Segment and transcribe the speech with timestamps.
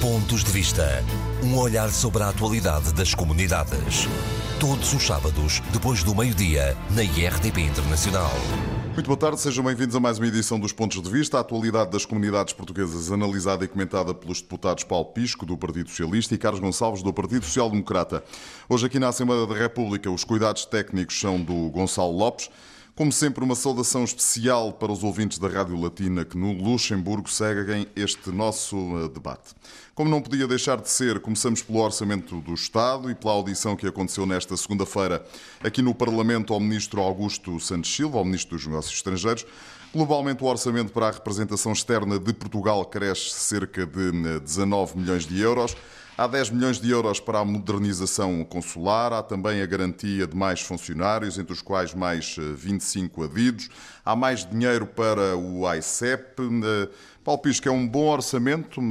[0.00, 1.04] Pontos de Vista.
[1.42, 4.08] Um olhar sobre a atualidade das comunidades.
[4.58, 8.30] Todos os sábados, depois do meio-dia, na IRTP Internacional.
[8.94, 11.90] Muito boa tarde, sejam bem-vindos a mais uma edição dos Pontos de Vista, a atualidade
[11.90, 16.60] das comunidades portuguesas analisada e comentada pelos deputados Paulo Pisco, do Partido Socialista, e Carlos
[16.60, 18.24] Gonçalves, do Partido Social Democrata.
[18.70, 22.48] Hoje aqui na Assembleia da República, os cuidados técnicos são do Gonçalo Lopes.
[23.00, 27.86] Como sempre, uma saudação especial para os ouvintes da Rádio Latina que no Luxemburgo seguem
[27.96, 29.54] este nosso eh, debate.
[29.94, 33.86] Como não podia deixar de ser, começamos pelo Orçamento do Estado e pela audição que
[33.86, 35.24] aconteceu nesta segunda-feira
[35.64, 39.46] aqui no Parlamento ao Ministro Augusto Santos Silva, ao Ministro dos Negócios Estrangeiros.
[39.94, 45.26] Globalmente, o orçamento para a representação externa de Portugal cresce cerca de 19 eh, milhões
[45.26, 45.74] de euros.
[46.20, 50.60] Há 10 milhões de euros para a modernização consular, há também a garantia de mais
[50.60, 53.70] funcionários, entre os quais mais 25 eh, adidos.
[54.04, 56.42] Há mais dinheiro para o ICEP.
[56.42, 56.88] Eh,
[57.24, 58.82] Paulo Pisco, é um bom orçamento,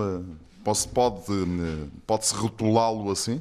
[0.63, 3.39] pode-se pode, eh, pode rotulá-lo assim?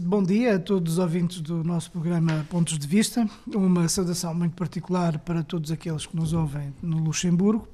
[0.00, 3.28] Bom dia a todos os ouvintes do nosso programa Pontos de Vista.
[3.46, 7.68] Uma saudação muito particular para todos aqueles que nos ouvem no Luxemburgo.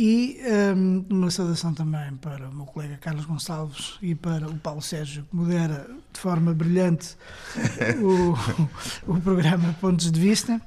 [0.00, 0.38] E
[0.76, 5.26] um, uma saudação também para o meu colega Carlos Gonçalves e para o Paulo Sérgio,
[5.28, 7.16] que modera de forma brilhante
[8.00, 10.62] o, o programa Pontos de Vista.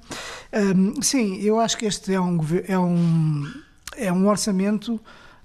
[0.76, 3.54] Um, sim, eu acho que este é um, é um,
[3.96, 5.00] é um orçamento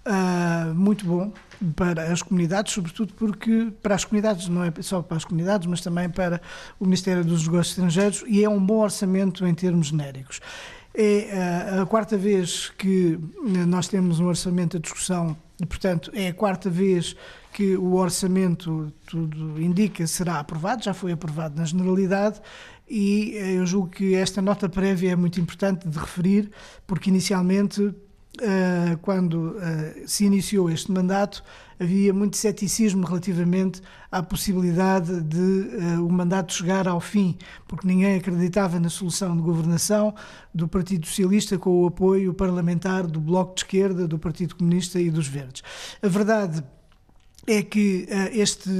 [0.04, 1.32] uh, muito bom
[1.76, 5.80] para as comunidades, sobretudo porque para as comunidades, não é só para as comunidades, mas
[5.80, 6.40] também para
[6.80, 10.40] o Ministério dos Negócios Estrangeiros, e é um bom orçamento em termos genéricos.
[10.98, 13.18] É a quarta vez que
[13.66, 17.14] nós temos um orçamento a discussão e, portanto, é a quarta vez
[17.52, 22.40] que o orçamento, tudo indica, será aprovado, já foi aprovado na generalidade,
[22.88, 26.50] e eu julgo que esta nota prévia é muito importante de referir,
[26.86, 27.94] porque inicialmente eh,
[29.02, 31.42] quando eh, se iniciou este mandato,
[31.78, 38.16] havia muito ceticismo relativamente à possibilidade de eh, o mandato chegar ao fim, porque ninguém
[38.16, 40.14] acreditava na solução de governação
[40.54, 45.10] do Partido Socialista com o apoio parlamentar do Bloco de Esquerda, do Partido Comunista e
[45.10, 45.62] dos Verdes.
[46.02, 46.62] A verdade
[47.46, 48.70] é que este,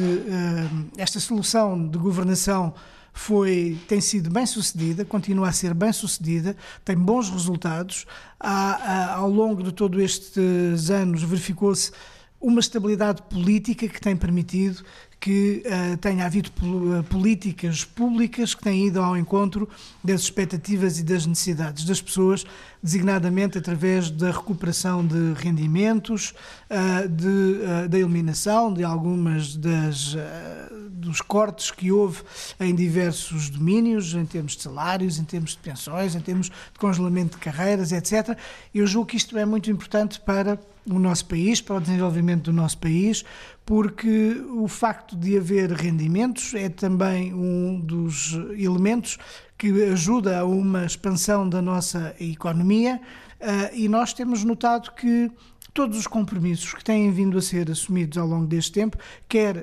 [0.97, 2.75] esta solução de governação
[3.17, 6.55] foi, tem sido bem sucedida, continua a ser bem sucedida,
[6.85, 8.07] tem bons resultados.
[8.39, 11.91] Há, há, ao longo de todos estes anos verificou-se
[12.39, 14.85] uma estabilidade política que tem permitido
[15.19, 19.67] que uh, tenha havido eh, políticas públicas que têm ido ao encontro
[20.05, 22.45] das expectativas e das necessidades das pessoas,
[22.83, 26.35] designadamente através da recuperação de rendimentos,
[26.71, 30.15] uh, de, uh, da eliminação de algumas das
[31.07, 32.23] dos cortes que houve
[32.59, 37.37] em diversos domínios, em termos de salários, em termos de pensões, em termos de congelamento
[37.37, 38.37] de carreiras, etc.
[38.75, 40.59] Eu julgo que isto é muito importante para
[40.89, 43.25] o nosso país, para o desenvolvimento do nosso país,
[43.65, 49.19] porque o facto de haver rendimentos é também um dos elementos
[49.59, 53.01] que ajuda a uma expansão da nossa economia
[53.41, 55.31] uh, e nós temos notado que
[55.77, 58.97] todos os compromissos que têm vindo a ser assumidos ao longo deste tempo,
[59.29, 59.59] quer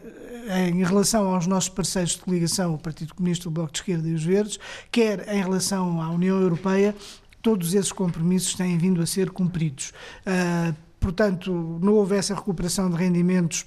[0.47, 4.07] eh, em relação aos nossos parceiros de coligação, o Partido Comunista, o Bloco de Esquerda
[4.07, 4.59] e os Verdes,
[4.91, 6.95] quer em relação à União Europeia,
[7.41, 9.91] todos esses compromissos têm vindo a ser cumpridos.
[10.19, 11.51] Uh, portanto,
[11.81, 13.65] não houve essa recuperação de rendimentos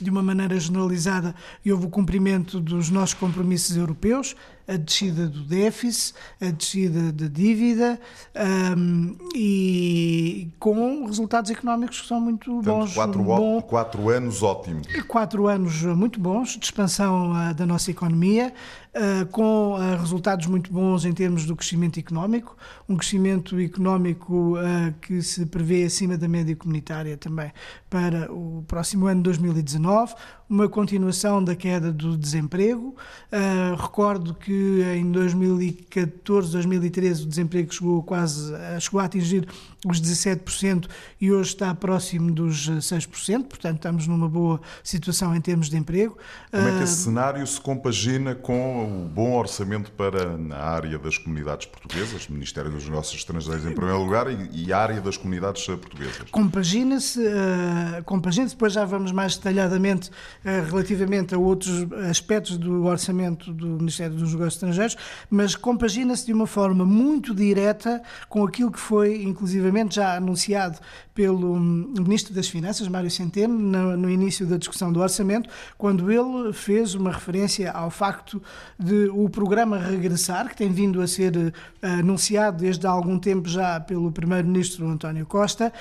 [0.00, 4.34] de uma maneira generalizada e houve o cumprimento dos nossos compromissos europeus,
[4.66, 8.00] a descida do déficit, a descida da dívida
[8.76, 12.94] um, e com resultados económicos que são muito Portanto, bons.
[12.94, 14.86] Quatro, bom, quatro anos ótimos.
[15.08, 18.52] Quatro anos muito bons de expansão uh, da nossa economia,
[18.94, 22.56] uh, com uh, resultados muito bons em termos do crescimento económico,
[22.88, 24.54] um crescimento económico
[25.00, 27.52] que se prevê acima da média comunitária também
[27.88, 30.14] para o próximo ano 2019,
[30.48, 32.94] uma continuação da queda do desemprego.
[33.80, 39.46] recordo que em 2014, 2013 o desemprego chegou quase chegou a atingir
[39.86, 40.86] os 17%
[41.20, 46.16] e hoje está próximo dos 6%, portanto estamos numa boa situação em termos de emprego.
[46.50, 50.98] Como é que esse ah, cenário se compagina com o bom orçamento para a área
[50.98, 55.64] das comunidades portuguesas, Ministério dos Negócios Estrangeiros em primeiro lugar e, a área das comunidades
[55.66, 56.30] portuguesas?
[56.30, 63.52] Compagina-se, uh, compagina depois já vamos mais detalhadamente uh, relativamente a outros aspectos do orçamento
[63.52, 64.96] do Ministério dos Negócios Estrangeiros,
[65.28, 69.22] mas compagina-se de uma forma muito direta com aquilo que foi,
[69.94, 70.78] já anunciado
[71.14, 76.10] pelo hum, Ministro das Finanças, Mário Centeno, no, no início da discussão do orçamento, quando
[76.10, 78.42] ele fez uma referência ao facto
[78.78, 81.52] de o programa Regressar, que tem vindo a ser uh,
[81.86, 85.72] anunciado desde há algum tempo já pelo Primeiro-Ministro António Costa,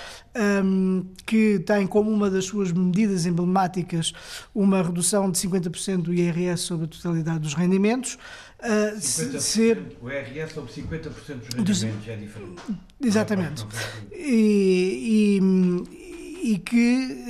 [0.64, 4.14] um, que tem como uma das suas medidas emblemáticas
[4.54, 8.18] uma redução de 50% do IRS sobre a totalidade dos rendimentos.
[8.64, 9.98] Uh, ser...
[10.02, 12.08] O IRS sobre 50% dos rendimentos dos...
[12.08, 12.62] é diferente.
[13.04, 13.66] Exatamente.
[14.12, 16.01] E, e,
[16.42, 17.26] e que.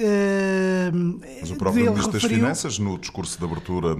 [0.93, 2.29] Uh, Mas o próprio Ministro referiu...
[2.29, 3.95] das Finanças, no discurso de abertura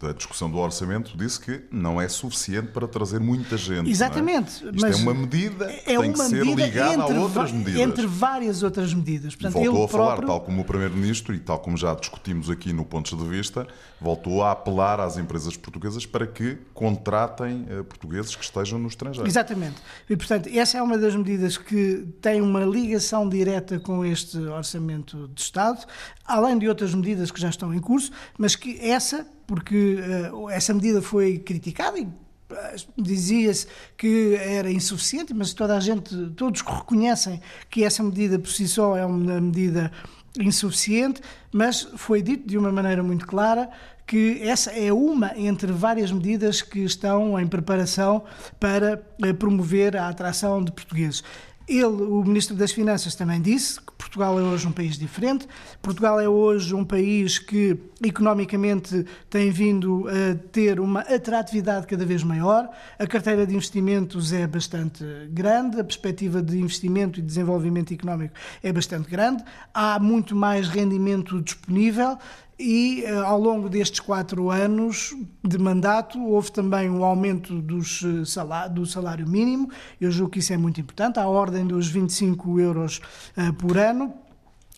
[0.00, 3.88] da discussão do orçamento, disse que não é suficiente para trazer muita gente.
[3.88, 3.90] É?
[3.90, 4.64] Exatamente.
[4.64, 4.70] É?
[4.70, 7.80] Isto mas é uma medida que é tem que ser ligada a outras medidas.
[7.80, 9.34] Entre várias outras medidas.
[9.34, 10.28] Portanto, voltou a falar, próprio...
[10.28, 13.66] tal como o Primeiro-Ministro e tal como já discutimos aqui no Pontos de Vista,
[14.00, 19.28] voltou a apelar às empresas portuguesas para que contratem uh, portugueses que estejam no estrangeiro.
[19.28, 19.76] Exatamente.
[20.08, 25.28] E, portanto, essa é uma das medidas que tem uma ligação direta com este Orçamento
[25.28, 25.84] de Estado,
[26.24, 29.98] além de outras medidas que já estão em curso, mas que essa, porque
[30.32, 32.08] uh, essa medida foi criticada e
[32.50, 33.66] eh, dizia-se
[33.96, 38.96] que era insuficiente, mas toda a gente, todos reconhecem que essa medida por si só
[38.96, 39.90] é uma medida
[40.38, 41.20] insuficiente,
[41.52, 43.68] mas foi dito de uma maneira muito clara
[44.06, 48.22] que essa é uma entre várias medidas que estão em preparação
[48.60, 51.24] para eh, promover a atração de portugueses.
[51.68, 55.48] Ele, o Ministro das Finanças, também disse que Portugal é hoje um país diferente.
[55.82, 62.22] Portugal é hoje um país que economicamente tem vindo a ter uma atratividade cada vez
[62.22, 62.68] maior.
[62.98, 68.72] A carteira de investimentos é bastante grande, a perspectiva de investimento e desenvolvimento económico é
[68.72, 69.42] bastante grande.
[69.72, 72.18] Há muito mais rendimento disponível
[72.58, 75.14] e eh, ao longo destes quatro anos
[75.44, 79.70] de mandato houve também um aumento dos eh, salário, do salário mínimo,
[80.00, 83.00] eu julgo que isso é muito importante, à ordem dos 25 euros
[83.36, 84.12] uh, por ano.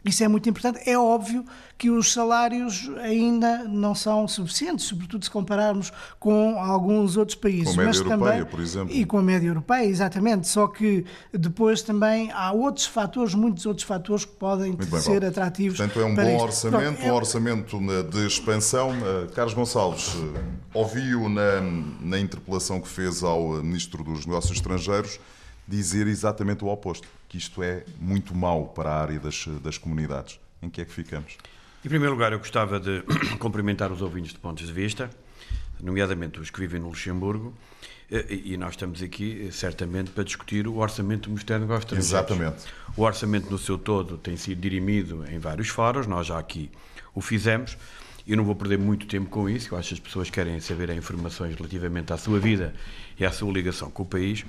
[0.08, 0.80] Isso é muito importante.
[0.88, 1.44] É óbvio
[1.76, 7.74] que os salários ainda não são suficientes, sobretudo se compararmos com alguns outros países.
[7.74, 8.94] Com a média europeia, também, por exemplo.
[8.94, 10.48] E com a média europeia, exatamente.
[10.48, 15.26] Só que depois também há outros fatores, muitos outros fatores que podem bem, ser Paulo.
[15.26, 15.78] atrativos.
[15.78, 16.42] Portanto, é um bom isto.
[16.42, 17.12] orçamento, Pronto, é...
[17.12, 17.80] um orçamento
[18.10, 18.90] de expansão.
[18.90, 20.40] Eh, Carlos Gonçalves, eh,
[20.74, 21.60] ouviu na,
[22.00, 25.20] na interpelação que fez ao Ministro dos Negócios Estrangeiros
[25.68, 30.40] dizer exatamente o oposto, que isto é muito mau para a área das, das comunidades.
[30.62, 31.36] Em que é que ficamos?
[31.84, 33.02] Em primeiro lugar, eu gostava de
[33.38, 35.10] cumprimentar os ouvintes de pontos de vista,
[35.78, 37.54] nomeadamente os que vivem no Luxemburgo,
[38.10, 41.98] eh, e nós estamos aqui, eh, certamente, para discutir o orçamento do Ministério dos Negócios
[41.98, 42.64] Exatamente.
[42.96, 46.70] O orçamento, no seu todo, tem sido dirimido em vários fóruns, nós já aqui
[47.14, 47.76] o fizemos.
[48.26, 50.90] Eu não vou perder muito tempo com isso, eu acho que as pessoas querem saber
[50.90, 52.74] informações relativamente à sua vida
[53.18, 54.44] e à sua ligação com o país.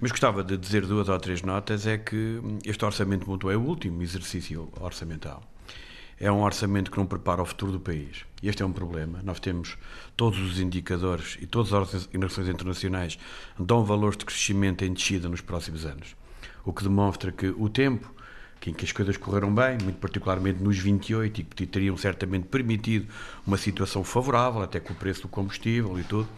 [0.00, 3.60] Mas gostava de dizer duas ou três notas: é que este orçamento mútuo é o
[3.60, 5.42] último exercício orçamental.
[6.18, 8.24] É um orçamento que não prepara o futuro do país.
[8.42, 9.20] E este é um problema.
[9.22, 9.76] Nós temos
[10.16, 13.18] todos os indicadores e todas as organizações internacionais
[13.58, 16.16] dão valores de crescimento em descida nos próximos anos.
[16.64, 18.16] O que demonstra que o tempo
[18.66, 23.06] em que as coisas correram bem, muito particularmente nos 28, e que teriam certamente permitido
[23.46, 26.28] uma situação favorável, até com o preço do combustível e tudo,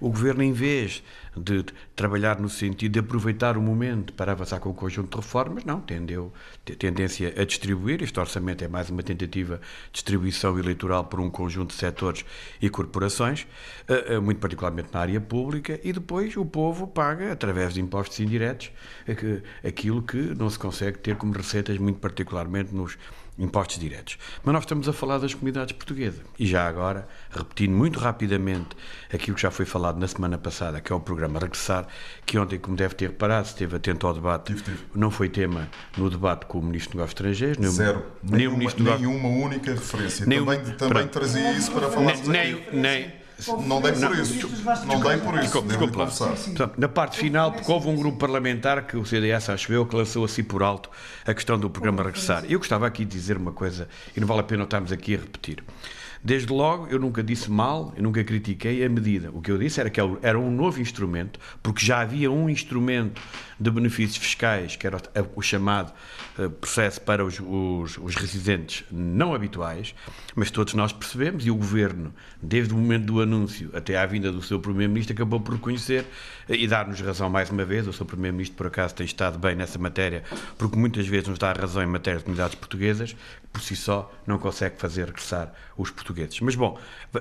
[0.00, 1.02] o governo, em vez
[1.36, 1.64] de
[1.96, 5.80] trabalhar no sentido de aproveitar o momento para avançar com o conjunto de reformas, não,
[5.80, 6.32] tendeu
[6.78, 8.02] tendência a distribuir.
[8.02, 12.24] Este orçamento é mais uma tentativa de distribuição eleitoral por um conjunto de setores
[12.60, 13.46] e corporações,
[13.88, 18.20] eh, eh, muito particularmente na área pública, e depois o povo paga, através de impostos
[18.20, 18.70] indiretos,
[19.66, 22.96] aquilo que não se consegue ter como receitas, muito particularmente nos
[23.38, 24.18] impostos diretos.
[24.42, 26.20] Mas nós estamos a falar das comunidades portuguesas.
[26.38, 28.76] E já agora, repetindo muito rapidamente
[29.12, 31.86] aquilo que já foi falado na semana passada, que é o programa Regressar,
[32.24, 34.84] que ontem, como deve ter reparado, esteve atento ao debate, tive, tive.
[34.94, 37.58] não foi tema no debate com o Ministro dos Negócios Estrangeiros.
[37.58, 38.04] Nem Zero.
[38.22, 40.26] Nem nenhuma, Ministro nenhuma única referência.
[40.26, 43.23] Nenhum, também também trazia isso para falar nem, nem, nem
[43.66, 44.48] não dei por isso.
[44.86, 45.62] Não dei por isso.
[45.62, 46.06] Desculpe, lá.
[46.06, 49.96] Portanto, na parte final, porque houve um grupo parlamentar que o CDS, acho eu, que
[49.96, 50.90] lançou assim por alto
[51.26, 52.44] a questão do programa Regressar.
[52.48, 55.18] Eu gostava aqui de dizer uma coisa, e não vale a pena estarmos aqui a
[55.18, 55.62] repetir.
[56.24, 59.30] Desde logo, eu nunca disse mal, eu nunca critiquei a medida.
[59.30, 63.20] O que eu disse era que era um novo instrumento, porque já havia um instrumento
[63.58, 65.00] de benefícios fiscais, que era
[65.34, 65.92] o chamado
[66.38, 69.94] eh, processo para os, os, os, residentes não habituais,
[70.34, 74.32] mas todos nós percebemos, e o Governo, desde o momento do anúncio até à vinda
[74.32, 76.04] do seu Primeiro-Ministro, acabou por reconhecer
[76.48, 77.86] eh, e dar-nos razão mais uma vez.
[77.86, 80.24] O seu Primeiro-Ministro, por acaso, tem estado bem nessa matéria,
[80.58, 83.14] porque muitas vezes nos dá razão em matéria de comunidades portuguesas,
[83.52, 86.40] por si só não consegue fazer regressar os portugueses.
[86.40, 86.78] Mas bom,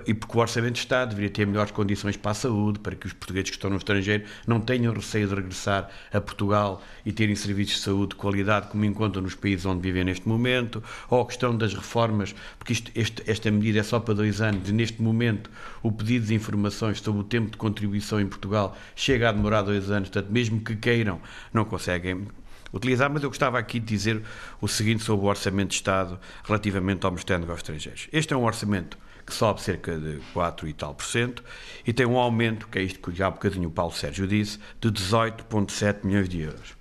[0.08, 3.06] e porque o Orçamento de Estado deveria ter melhores condições para a saúde, para que
[3.06, 7.36] os portugueses que estão no estrangeiro não tenham receio de regressar a Portugal e terem
[7.36, 11.26] serviços de saúde de qualidade como encontram nos países onde vivem neste momento, ou a
[11.26, 15.02] questão das reformas, porque isto, este, esta medida é só para dois anos e neste
[15.02, 15.50] momento
[15.82, 19.92] o pedido de informações sobre o tempo de contribuição em Portugal chega a demorar dois
[19.92, 21.22] anos, portanto, mesmo que queiram,
[21.54, 22.28] não conseguem
[22.74, 24.22] utilizar, mas eu gostava aqui de dizer
[24.60, 28.08] o seguinte sobre o Orçamento de Estado relativamente ao mostrando aos estrangeiros.
[28.12, 31.44] Este é um orçamento que sobe cerca de 4 e tal por cento
[31.86, 34.60] e tem um aumento, que é isto que já há bocadinho o Paulo Sérgio disse,
[34.80, 36.76] de 18,7 milhões de euros.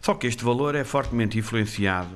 [0.00, 2.10] Só que este valor é fortemente influenciado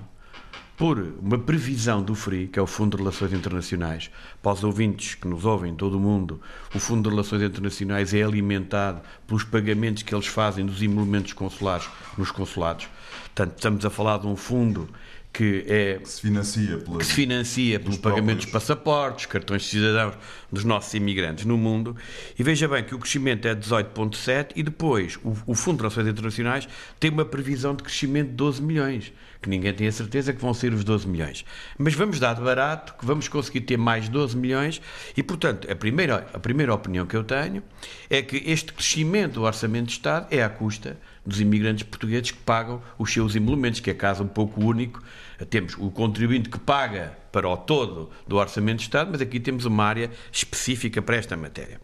[0.76, 4.11] por uma previsão do FRI, que é o Fundo de Relações Internacionais.
[4.43, 6.40] Para os ouvintes que nos ouvem em todo o mundo,
[6.75, 11.88] o Fundo de Relações Internacionais é alimentado pelos pagamentos que eles fazem dos emolumentos consulares
[12.19, 12.88] nos consulados.
[13.26, 14.88] Portanto, estamos a falar de um fundo
[15.35, 19.69] que é que se financia, pela, que se financia pelo pagamento dos passaportes, cartões de
[19.69, 20.14] cidadãos
[20.50, 21.97] dos nossos imigrantes no mundo.
[22.38, 26.07] E veja bem que o crescimento é 18,7 e depois o, o Fundo de Relações
[26.07, 26.69] Internacionais
[27.00, 29.12] tem uma previsão de crescimento de 12 milhões,
[29.43, 31.45] que ninguém tem a certeza que vão ser os 12 milhões.
[31.76, 34.81] Mas vamos dar de barato que vamos conseguir ter mais 12 milhões
[35.17, 37.61] e, portanto, a primeira, a primeira opinião que eu tenho
[38.09, 42.38] é que este crescimento do Orçamento de Estado é à custa dos imigrantes portugueses que
[42.38, 45.03] pagam os seus emolumentos, que é caso um pouco único.
[45.50, 49.64] Temos o contribuinte que paga para o todo do Orçamento de Estado, mas aqui temos
[49.64, 51.81] uma área específica para esta matéria.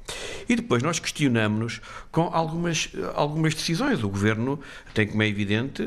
[0.48, 1.80] E depois nós questionamos-nos
[2.12, 4.02] com algumas, algumas decisões.
[4.04, 4.60] O Governo
[4.94, 5.82] tem, como é evidente,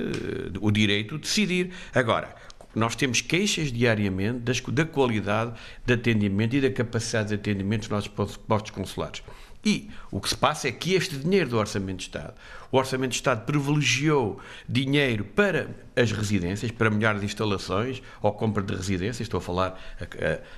[0.60, 1.72] o direito de decidir.
[1.94, 2.36] Agora,
[2.76, 5.54] nós temos queixas diariamente das, da qualidade
[5.86, 9.24] de atendimento e da capacidade de atendimento dos nossos postos consulares.
[9.66, 12.34] E o que se passa é que este dinheiro do Orçamento de Estado,
[12.74, 18.74] o Orçamento de Estado privilegiou dinheiro para as residências, para melhores instalações ou compra de
[18.74, 20.04] residências, estou a falar a,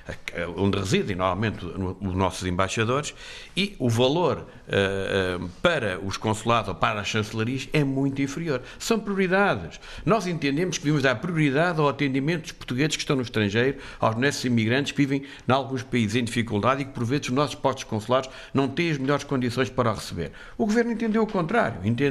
[0.10, 3.14] a, a, onde residem normalmente os nossos embaixadores,
[3.56, 8.62] e o valor uh, uh, para os consulados ou para as chancelarias é muito inferior.
[8.80, 9.78] São prioridades.
[10.06, 14.16] Nós entendemos que devemos dar prioridade ao atendimento dos portugueses que estão no estrangeiro, aos
[14.16, 17.56] nossos imigrantes que vivem em alguns países em dificuldade e que, por vezes, os nossos
[17.56, 20.32] postos consulares não têm as melhores condições para receber.
[20.58, 21.82] O Governo entendeu o contrário.
[21.84, 22.05] Entendeu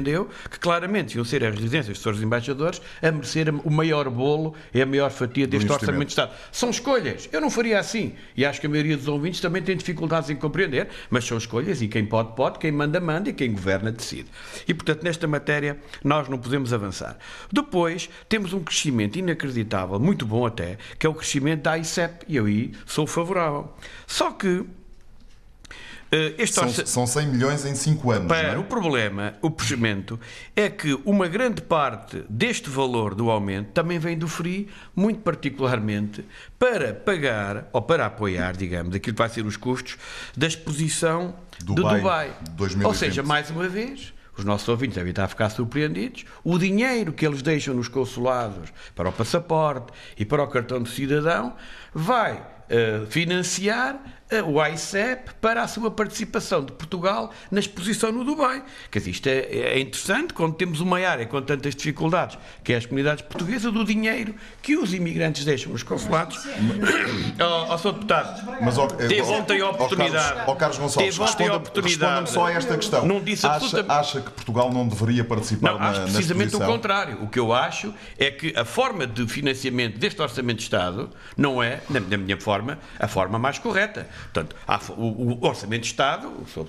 [0.49, 4.81] que, claramente, iam ser as residências dos seus embaixadores a merecer o maior bolo e
[4.81, 6.31] a maior fatia deste Orçamento de Estado.
[6.51, 7.29] São escolhas.
[7.31, 8.13] Eu não faria assim.
[8.35, 11.81] E acho que a maioria dos ouvintes também tem dificuldades em compreender, mas são escolhas
[11.81, 14.29] e quem pode, pode, quem manda, manda e quem governa, decide.
[14.67, 17.17] E, portanto, nesta matéria, nós não podemos avançar.
[17.51, 22.25] Depois, temos um crescimento inacreditável, muito bom até, que é o crescimento da ICEP.
[22.27, 23.73] E eu aí sou favorável.
[24.07, 24.65] Só que
[26.15, 28.27] Uh, são, são 100 milhões em 5 anos.
[28.27, 28.57] Para, é?
[28.57, 30.19] O problema, o procedimento,
[30.55, 36.23] é que uma grande parte deste valor do aumento também vem do FRI, muito particularmente
[36.57, 39.97] para pagar, ou para apoiar, digamos, aquilo que vai ser os custos
[40.37, 42.31] da exposição Dubai, de Dubai.
[42.55, 42.87] 2020.
[42.87, 47.13] Ou seja, mais uma vez, os nossos ouvintes devem estar a ficar surpreendidos, o dinheiro
[47.13, 51.55] que eles deixam nos consulados para o passaporte e para o cartão de cidadão
[51.93, 58.23] vai uh, financiar eh, o ICEP para a sua participação de Portugal na exposição no
[58.23, 58.63] Dubai.
[58.91, 62.77] Quer dizer, isto é, é interessante quando temos uma área com tantas dificuldades, que é
[62.77, 66.45] as comunidades portuguesas, do dinheiro que os imigrantes deixam nos consulados.
[67.39, 67.93] Ó, oh, oh, Sr.
[67.93, 70.43] Deputado, Mas, oh, teve ontem a oportunidade.
[70.47, 72.29] Ó, Carlos, Gonçalves, teve ontem a oportunidade.
[72.29, 73.05] só a esta questão.
[73.05, 77.23] Não disse acha, acha que Portugal não deveria participar não, na, acho precisamente o contrário.
[77.23, 81.61] O que eu acho é que a forma de financiamento deste Orçamento de Estado não
[81.61, 84.07] é, na minha forma, a forma mais correta.
[84.25, 86.63] Portanto, há, o, o, Orçamento de Estado, o seu,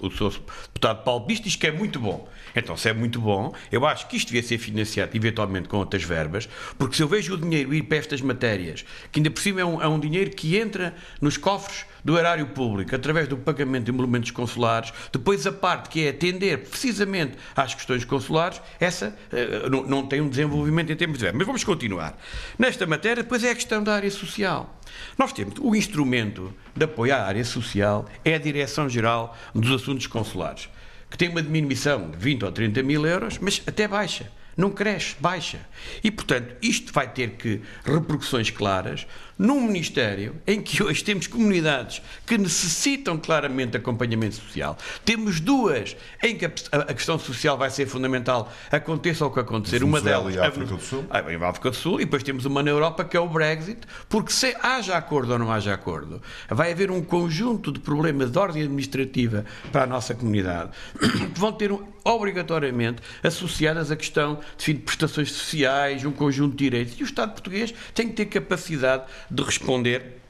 [0.00, 2.28] o, seu, deputado Paulo Bisto diz que é muito bom.
[2.54, 6.02] Então, se é muito bom, eu acho que isto devia ser financiado eventualmente com outras
[6.02, 9.60] verbas, porque se eu vejo o dinheiro ir para estas matérias, que ainda por cima
[9.60, 13.84] é um, é um dinheiro que entra nos cofres do erário público através do pagamento
[13.84, 19.70] de emolumentos consulares, depois a parte que é atender precisamente às questões consulares, essa uh,
[19.70, 21.32] não, não, tem um desenvolvimento em termos de.
[21.32, 22.18] Mas vamos continuar.
[22.58, 24.78] Nesta matéria, depois é a questão da área social.
[25.16, 30.68] Nós temos o instrumento de apoio à área social é a Direção-Geral dos Assuntos Consulares,
[31.10, 34.30] que tem uma diminuição de 20 ou 30 mil euros, mas até baixa.
[34.56, 35.60] Não cresce, baixa.
[36.04, 39.06] E, portanto, isto vai ter que repercussões claras
[39.38, 45.96] num Ministério em que hoje temos comunidades que necessitam claramente de acompanhamento social, temos duas
[46.22, 46.50] em que a,
[46.94, 49.82] questão social vai ser fundamental, aconteça o que acontecer.
[49.82, 50.34] Uma delas.
[50.34, 51.04] E a África do Sul.
[51.10, 53.80] A, a África do Sul, e depois temos uma na Europa que é o Brexit,
[54.08, 58.38] porque se haja acordo ou não haja acordo, vai haver um conjunto de problemas de
[58.38, 60.70] ordem administrativa para a nossa comunidade
[61.34, 61.72] que vão ter
[62.04, 66.98] obrigatoriamente associadas à questão de prestações sociais, um conjunto de direitos.
[66.98, 70.21] E o Estado português tem que ter capacidade de responder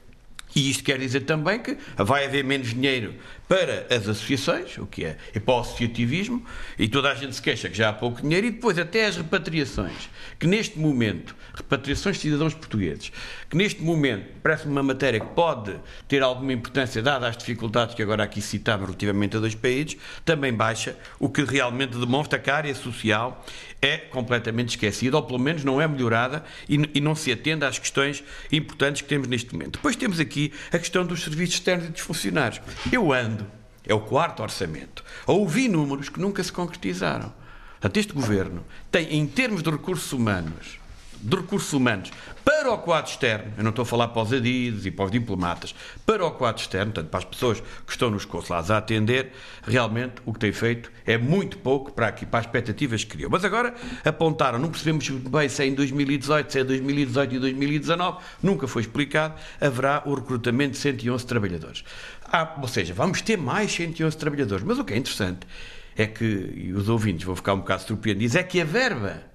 [0.55, 3.15] e isto quer dizer também que vai haver menos dinheiro
[3.47, 6.43] para as associações, o que é, é para o associativismo,
[6.79, 9.17] e toda a gente se queixa que já há pouco dinheiro, e depois até as
[9.17, 13.11] repatriações, que neste momento, repatriações de cidadãos portugueses,
[13.49, 15.75] que neste momento parece uma matéria que pode
[16.07, 20.51] ter alguma importância, dada as dificuldades que agora aqui citamos relativamente a dois países, também
[20.51, 23.45] baixa, o que realmente demonstra que a área social
[23.81, 27.77] é completamente esquecida, ou pelo menos não é melhorada e, e, não se atende às
[27.77, 29.73] questões importantes que temos neste momento.
[29.73, 32.59] Depois temos aqui a questão dos serviços externos e dos funcionários.
[32.91, 33.45] Eu ando,
[33.85, 37.31] é o quarto orçamento, a ouvir números que nunca se concretizaram.
[37.73, 40.79] Portanto, este governo tem, em termos de recursos humanos,
[41.23, 42.11] de recursos humanos
[42.43, 45.11] para o quadro externo, eu não estou a falar para os adidos e para os
[45.11, 45.73] diplomatas,
[46.05, 49.31] para o quadro externo, portanto, para as pessoas que estão nos consulados a atender,
[49.63, 53.29] realmente o que tem feito é muito pouco para aqui, para as expectativas que criou.
[53.29, 58.17] Mas agora apontaram, não percebemos bem se é em 2018, se é 2018 e 2019,
[58.41, 61.83] nunca foi explicado, haverá o recrutamento de 111 trabalhadores.
[62.25, 64.65] Ah, ou seja, vamos ter mais 111 trabalhadores.
[64.65, 65.47] Mas o que é interessante
[65.95, 66.25] é que,
[66.55, 69.32] e os ouvintes vão ficar um bocado surpreendidos, é que a verba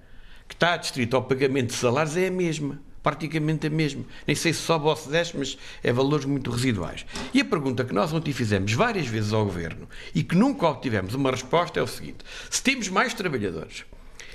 [0.59, 2.81] está distrito ao pagamento de salários é a mesma.
[3.01, 4.03] Praticamente a mesma.
[4.27, 7.05] Nem sei se sobe ou se desce, mas é valores muito residuais.
[7.33, 11.13] E a pergunta que nós ontem fizemos várias vezes ao Governo e que nunca obtivemos
[11.15, 12.17] uma resposta é o seguinte:
[12.49, 13.85] se temos mais trabalhadores,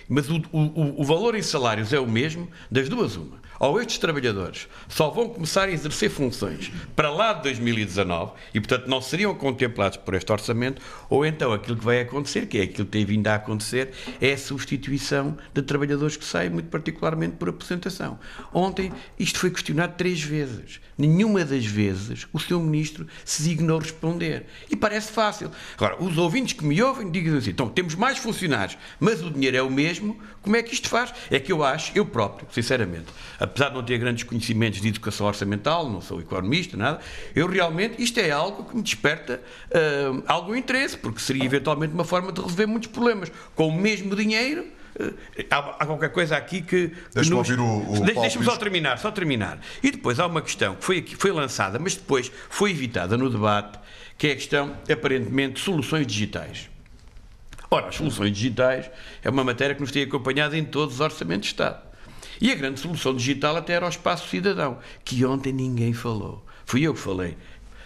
[0.08, 3.98] mas o, o, o valor em salários é o mesmo, das duas, uma ou estes
[3.98, 9.34] trabalhadores só vão começar a exercer funções para lá de 2019 e, portanto, não seriam
[9.34, 13.04] contemplados por este orçamento, ou então aquilo que vai acontecer, que é aquilo que tem
[13.04, 18.18] vindo a acontecer, é a substituição de trabalhadores que saem, muito particularmente por aposentação.
[18.52, 20.80] Ontem isto foi questionado três vezes.
[20.96, 22.60] Nenhuma das vezes o Sr.
[22.60, 24.46] Ministro se dignou responder.
[24.70, 25.50] E parece fácil.
[25.76, 29.56] Agora, os ouvintes que me ouvem digam assim: então, temos mais funcionários, mas o dinheiro
[29.56, 31.12] é o mesmo, como é que isto faz?
[31.30, 33.06] É que eu acho, eu próprio, sinceramente,
[33.40, 37.00] apesar de não ter grandes conhecimentos de educação orçamental, não sou economista, nada,
[37.34, 42.04] eu realmente, isto é algo que me desperta uh, algum interesse, porque seria eventualmente uma
[42.04, 43.32] forma de resolver muitos problemas.
[43.54, 44.66] Com o mesmo dinheiro,
[45.00, 45.14] uh,
[45.50, 46.92] há, há, qualquer coisa aqui que.
[47.14, 47.92] Deixa-me ouvir o.
[47.92, 49.58] o de, Deixa-me só terminar, só terminar.
[49.82, 53.30] E depois há uma questão que foi, aqui, foi lançada, mas depois foi evitada no
[53.30, 53.78] debate,
[54.18, 56.73] que é a questão, aparentemente, de soluções digitais.
[57.74, 58.88] Ora, as soluções digitais
[59.20, 61.82] é uma matéria que nos tem acompanhado em todos os orçamentos de Estado.
[62.40, 66.46] E a grande solução digital até era o espaço cidadão, que ontem ninguém falou.
[66.64, 67.36] Fui eu que falei.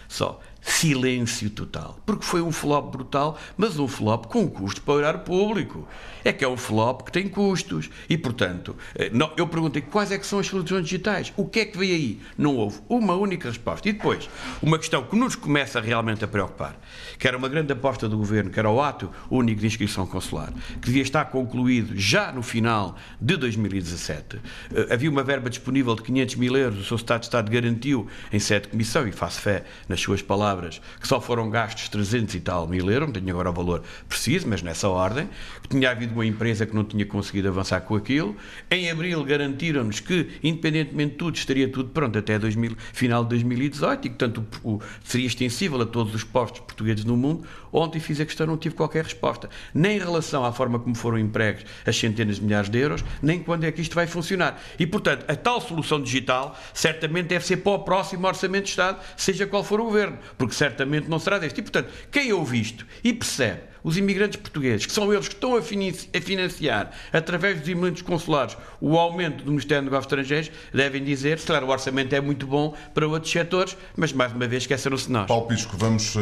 [0.07, 1.99] Só silêncio total.
[2.05, 5.87] Porque foi um flop brutal, mas um flop com custo para o erário público.
[6.23, 7.89] É que é um flop que tem custos.
[8.09, 11.33] E, portanto, eh, não, eu perguntei quais é que são as soluções digitais.
[11.37, 12.19] O que é que veio aí?
[12.37, 13.87] Não houve uma única resposta.
[13.87, 14.29] E depois,
[14.61, 16.77] uma questão que nos começa realmente a preocupar,
[17.17, 20.51] que era uma grande aposta do Governo, que era o ato único de inscrição consular,
[20.81, 24.39] que devia estar concluído já no final de 2017.
[24.73, 26.95] Eh, havia uma verba disponível de 500 mil euros, o Sr.
[26.95, 30.81] Estado de Estado garantiu em sede de comissão, e faço fé nas suas palavras, palavras,
[30.99, 34.47] que só foram gastos 300 e tal mil euros, não tenho agora o valor preciso,
[34.47, 35.29] mas nessa ordem,
[35.61, 38.35] que tinha havido uma empresa que não tinha conseguido avançar com aquilo.
[38.69, 43.99] Em abril garantiram-nos que, independentemente de tudo, estaria tudo pronto até 2000, final de 2018
[43.99, 47.45] e que, portanto, o, seria extensível a todos os postos portugueses no mundo.
[47.71, 51.19] Ontem fiz a questão, não tive qualquer resposta, nem em relação à forma como foram
[51.19, 54.59] empregos as centenas de milhares de euros, nem quando é que isto vai funcionar.
[54.79, 58.99] E, portanto, a tal solução digital certamente deve ser para o próximo Orçamento de Estado,
[59.15, 61.59] seja qual for o governo porque certamente não será deste.
[61.59, 65.55] E, portanto, quem ouve isto e percebe os imigrantes portugueses, que são eles que estão
[65.55, 71.39] a financiar, através dos imigrantes consulares, o aumento do Ministério dos Negócios Estrangeiros, devem dizer,
[71.41, 75.11] claro, o orçamento é muito bom para outros setores, mas mais uma vez esqueceram-se de
[75.11, 75.27] nós.
[75.27, 76.19] Paulo Pisco, vamos, eh,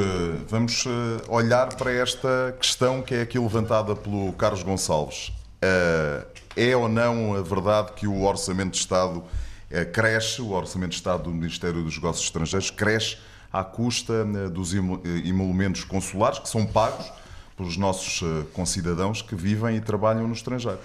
[0.47, 0.89] vamos eh,
[1.29, 5.31] olhar para esta questão que é aqui levantada pelo Carlos Gonçalves.
[5.61, 6.25] Eh,
[6.55, 9.23] é ou não a verdade que o Orçamento de Estado
[9.91, 13.17] cresce, o Orçamento de Estado do Ministério dos Negócios Estrangeiros cresce
[13.51, 14.77] à custa né, dos eh,
[15.25, 17.11] emolumentos consulares que são pagos
[17.55, 20.79] pelos nossos eh, concidadãos que vivem e trabalham no estrangeiro.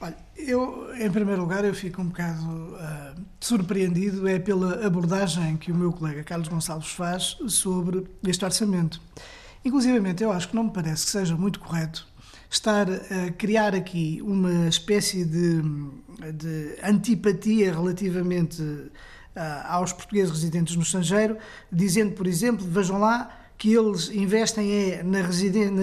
[0.00, 5.72] Olha, eu, em primeiro lugar, eu fico um bocado uh, surpreendido é pela abordagem que
[5.72, 9.00] o meu colega Carlos Gonçalves faz sobre este orçamento.
[9.64, 12.06] Inclusive, eu acho que não me parece que seja muito correto
[12.50, 15.62] estar a criar aqui uma espécie de,
[16.32, 18.62] de antipatia relativamente
[19.68, 21.36] aos portugueses residentes no estrangeiro,
[21.70, 25.26] dizendo, por exemplo, vejam lá que eles investem é nas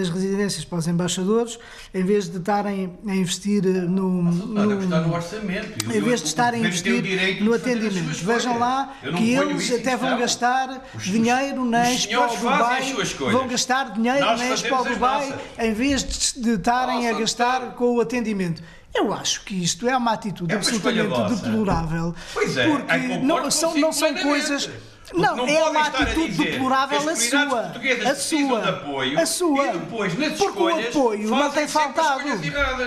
[0.10, 1.58] residências para os embaixadores,
[1.94, 4.22] em vez de estarem a investir no.
[4.22, 5.92] no, no orçamento.
[5.92, 8.24] Em vez de estarem a investir no atendimento.
[8.24, 12.94] Vejam lá que eles até vão gastar os, dinheiro na Expo Dubai.
[13.32, 16.04] Vão gastar dinheiro na Expo Dubai em vez
[16.36, 18.62] de estarem a gastar com o atendimento.
[18.94, 22.16] Eu acho que isto é uma atitude é uma absolutamente deplorável.
[22.34, 24.70] Pois é, porque não são, não são coisas
[25.14, 27.74] não, não é uma atitude deplorável a sua.
[28.10, 28.70] A sua.
[28.70, 29.68] Apoio, a sua.
[29.68, 32.24] E depois, nas Porque escolhas, o apoio não tem faltado.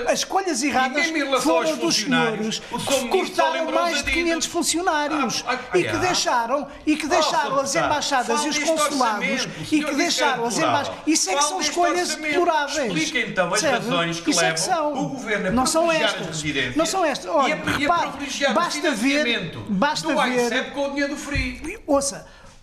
[0.09, 1.07] As escolhas erradas
[1.42, 6.96] foram dos senhores que cortaram mais de 500 funcionários ah, ah, e que deixaram, e
[6.96, 11.00] que deixaram as embaixadas e os consulados e que deixaram as embaixadas.
[11.07, 12.92] Isso é que são escolhas deploráveis.
[12.92, 14.55] Explica então as razões que é
[14.94, 16.42] levam o governo a não são estas.
[16.77, 17.31] Não são estas.
[17.31, 18.11] Olha, repare,
[18.55, 21.79] basta ver, basta ver com o dinheiro do Free.
[21.87, 22.13] Ouça,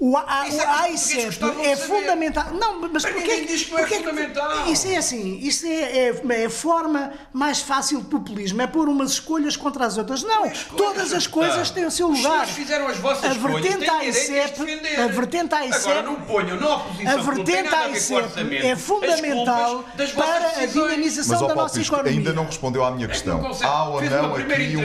[0.02, 2.46] o, a, isso é o ICEP é fundamental.
[2.56, 3.46] Não, mas porquê?
[3.46, 4.68] diz que não é fundamental.
[4.68, 8.90] Isso é assim, isso é, é, é, a forma mais fácil de populismo, é pôr
[8.90, 10.24] umas escolhas contra as outras.
[10.24, 12.46] Não, todas as coisas têm o seu lugar.
[12.46, 14.60] Os fizeram as vossas a vertente AICEP,
[14.98, 19.86] a vertente AICEP, Agora não ponham na oposição, a vertente AICEP é fundamental
[20.16, 22.12] para a dinamização da nossa economia.
[22.12, 23.40] ainda não respondeu à minha questão.
[23.62, 24.78] Há ou não aqui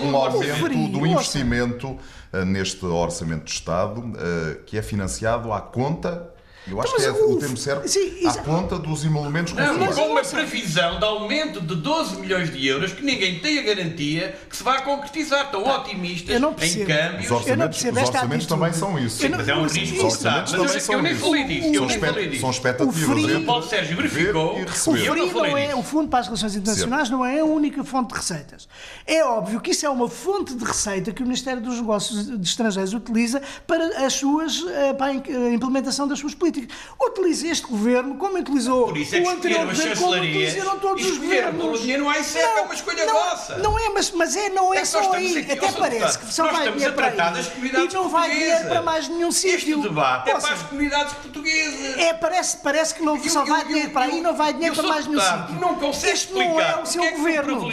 [0.00, 1.98] um aumento do investimento
[2.44, 6.35] neste Orçamento de Estado, eh, que é financiado à conta
[6.68, 9.92] eu acho então, que é o, o termo certo sim, à conta dos emolumentos Não,
[9.92, 14.36] com uma previsão de aumento de 12 milhões de euros que ninguém tem a garantia
[14.48, 15.46] que se vai concretizar.
[15.46, 15.78] Estão tá.
[15.78, 17.26] otimistas em câmbios.
[17.26, 19.18] Os orçamentos, os orçamentos também são isso.
[19.18, 19.96] Sim, mas é um risco.
[19.96, 21.74] Os orçamentos também mas são eu nem falei disso.
[21.74, 22.40] Eu nem falei disso.
[22.40, 23.34] São expectativas.
[23.36, 24.60] O Paulo Sérgio verificou.
[24.60, 28.08] O FRI não é, o Fundo para as Relações Internacionais não é a única fonte
[28.12, 28.68] de receitas.
[29.06, 32.92] É óbvio que isso é uma fonte de receita que o Ministério dos Negócios Estrangeiros
[32.92, 35.14] utiliza para as suas eh, para a
[35.52, 36.74] implementação das suas políticas política.
[37.00, 41.06] Utiliza este governo como utilizou Por isso é que o anterior governo, como utilizaram todos
[41.06, 41.64] os governos.
[41.64, 43.58] Pelo dinheiro no ICEP é uma escolha não, vossa.
[43.58, 45.38] Não é, mas, mas é, não é, é só aí.
[45.38, 47.16] Aqui, Até parece que só vai dinheiro para aí.
[47.66, 49.56] E não vai dinheiro para mais nenhum sítio.
[49.56, 51.98] Este debate é para as comunidades portuguesas.
[51.98, 54.86] É, parece, parece que não, só vai dinheiro para aí e não vai dinheiro para
[54.86, 55.60] mais nenhum sítio.
[55.60, 57.66] Não consegue explicar não é o seu governo.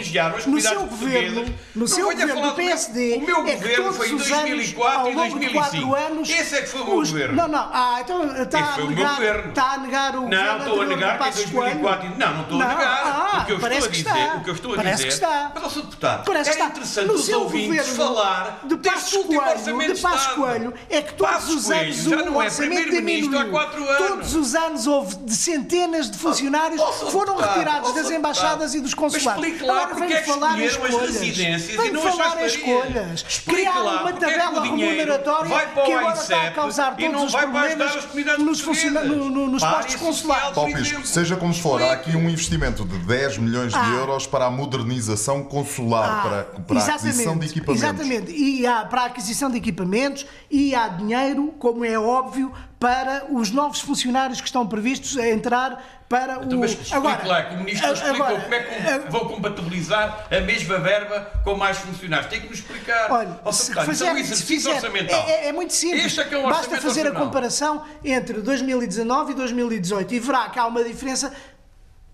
[0.46, 5.14] No seu governo, no seu governo do PSD, o meu governo foi em 2004 e
[5.14, 6.22] 2005.
[6.24, 7.36] Esse é que foi o meu governo.
[7.36, 7.70] Não, não.
[7.72, 9.48] Ah, então está governo.
[9.48, 10.44] Está a negar o governo.
[10.44, 12.10] Não, estou a negar que em 2004.
[12.16, 13.02] Não, não estou a negar.
[13.04, 15.02] Ah, o que eu estou a dizer, o que eu estou a dizer.
[15.04, 15.52] Que está.
[15.54, 15.82] Mas, Sr.
[15.82, 21.14] Deputado, parece era interessante os ouvintes falar de Passos Coelho, de Passos Coelho, é que
[21.14, 23.52] todos os anos o é orçamento diminuiu.
[23.98, 28.94] Todos os anos houve de centenas de funcionários que foram retirados das embaixadas e dos
[28.94, 29.44] consulados.
[29.62, 31.20] Agora vem falar em escolhas.
[31.20, 33.22] Vem falar em escolhas.
[33.46, 39.30] Criar uma tabela remuneratória que agora está a causar todos os problemas nos funcionários no,
[39.30, 40.54] no, nos postos consulares.
[40.54, 43.94] Paulo Pisco, seja como for, há aqui um investimento de 10 milhões de ah.
[43.96, 46.22] euros para a modernização consular, ah.
[46.22, 47.82] para, para a aquisição de equipamentos.
[47.82, 52.52] Exatamente, e há para a aquisição de equipamentos e há dinheiro, como é óbvio,
[52.84, 56.60] para os novos funcionários que estão previstos a entrar para então, o.
[56.60, 60.40] Mas explique agora, lá, que o Ministro explicou agora, como é que vão compatibilizar a
[60.40, 62.28] mesma verba com mais funcionários.
[62.28, 63.10] Tem que nos explicar.
[63.10, 65.24] Olha, oh, se fizer, então, exercício fizer, orçamental.
[65.28, 66.18] É, é, muito simples.
[66.18, 70.66] É é um Basta fazer a comparação entre 2019 e 2018 e verá que há
[70.66, 71.32] uma diferença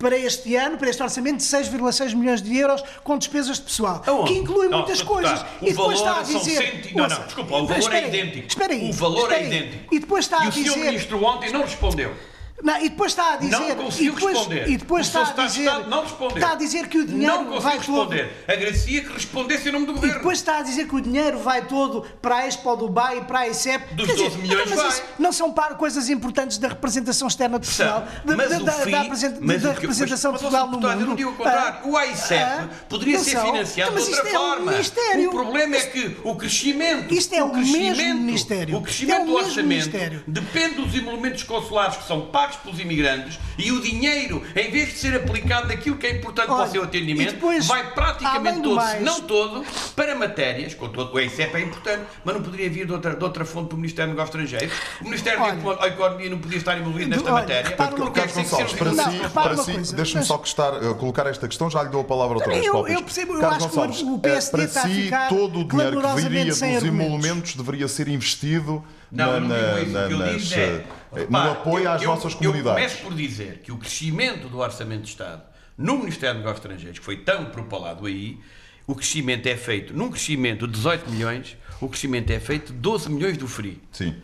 [0.01, 4.03] para este ano, para este orçamento, de 6,6 milhões de euros com despesas de pessoal,
[4.07, 4.33] Aonde?
[4.33, 5.43] que inclui não, muitas coisas.
[5.61, 6.57] O e depois está a dizer.
[6.57, 6.97] Cento...
[6.97, 8.49] Não, não, desculpa, o valor é idêntico.
[8.49, 8.89] Espera aí.
[8.89, 9.95] O valor é idêntico.
[9.95, 10.71] E depois está e a dizer.
[10.71, 10.79] O Sr.
[10.79, 12.17] Ministro ontem não respondeu.
[12.63, 13.59] Não, e depois está a dizer.
[13.59, 14.69] Não conseguiu e depois, responder.
[14.69, 15.89] E depois está, a dizer.
[15.89, 16.37] não respondeu.
[16.37, 18.29] Está a dizer que o dinheiro não vai responder.
[18.29, 18.53] todo.
[18.57, 20.15] Agradecia que respondesse em nome do governo.
[20.15, 23.21] E depois está a dizer que o dinheiro vai todo para a Expo Dubai e
[23.23, 23.95] para a ICEP.
[23.95, 25.09] Dos Quer 12 dizer, milhões mas vai.
[25.19, 29.05] não são coisas importantes da representação externa de Portugal, da, mas da, da, fim, da,
[29.41, 31.07] mas da representação mas, de Portugal no mundo.
[31.07, 31.79] Não digo o contrário.
[31.83, 33.47] Ah, o ICEP ah, poderia ser são.
[33.47, 34.73] financiado mas de outra é forma.
[34.73, 37.15] Um o problema é que o crescimento.
[37.15, 38.77] Isto é o, o mesmo ministério.
[38.77, 39.91] O crescimento é do orçamento
[40.27, 44.99] depende dos emolumentos consulares que são pagos pelos imigrantes e o dinheiro, em vez de
[44.99, 48.77] ser aplicado naquilo que é importante Olha, para o seu atendimento, depois, vai praticamente todo,
[48.77, 48.99] mais...
[48.99, 52.87] se não todo, para matérias, com todo, o EICEP é importante, mas não poderia vir
[52.87, 54.79] de outra, de outra fonte do Ministério dos Negócios Estrangeiros.
[55.01, 57.71] O Ministério Olha, da Economia não podia estar envolvido nesta olha, matéria.
[57.73, 61.89] Carlos Gonçalves, para si, não, para si deixe-me só uh, colocar esta questão, já lhe
[61.89, 62.65] dou a palavra outra vez.
[62.65, 66.23] Eu, eu percebo, eu Carlos Gonçalves, que o PSD para si, todo o dinheiro que
[66.23, 69.97] viria dos emolumentos deveria ser investido não, na, não digo isso.
[69.99, 72.67] O que eu digo é eh, no apoio às eu, nossas comunidades.
[72.67, 75.43] Eu começo por dizer que o crescimento do Orçamento de Estado
[75.77, 78.39] no Ministério dos Negócios Estrangeiros, que foi tão propalado aí,
[78.87, 83.11] o crescimento é feito, num crescimento de 18 milhões, o crescimento é feito de 12
[83.11, 83.81] milhões do FRI.
[83.91, 84.15] Sim.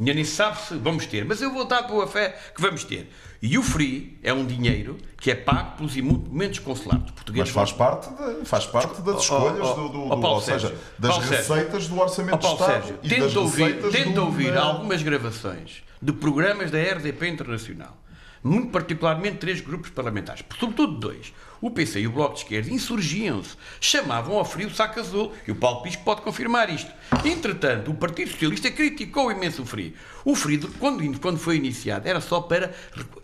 [0.00, 3.10] Ainda nem sabe se vamos ter, mas eu vou dar boa fé que vamos ter.
[3.42, 7.50] E o FRI é um dinheiro que é pago pelos momentos consulares Mas portugueses.
[7.52, 10.68] faz parte, de- faz parte das escolhas oh, do, do- oh, do- Paulo ou seja,
[10.68, 11.54] Sérgio, das Paulo Sérgio.
[11.54, 13.72] receitas do orçamento de Estado Sérgio, e das tenta ouvir,
[14.14, 17.94] do- ouvir da- algumas gravações de programas da RDP Internacional,
[18.42, 21.30] muito particularmente três grupos parlamentares, sobretudo dois.
[21.60, 25.50] O PC e o Bloco de Esquerda insurgiam-se, chamavam ao frio o saco azul, e
[25.52, 26.90] o Paulo Pisco pode confirmar isto.
[27.24, 29.94] Entretanto, o Partido Socialista criticou imenso o FRI.
[30.24, 32.72] O FRI, quando, quando foi iniciado, era só para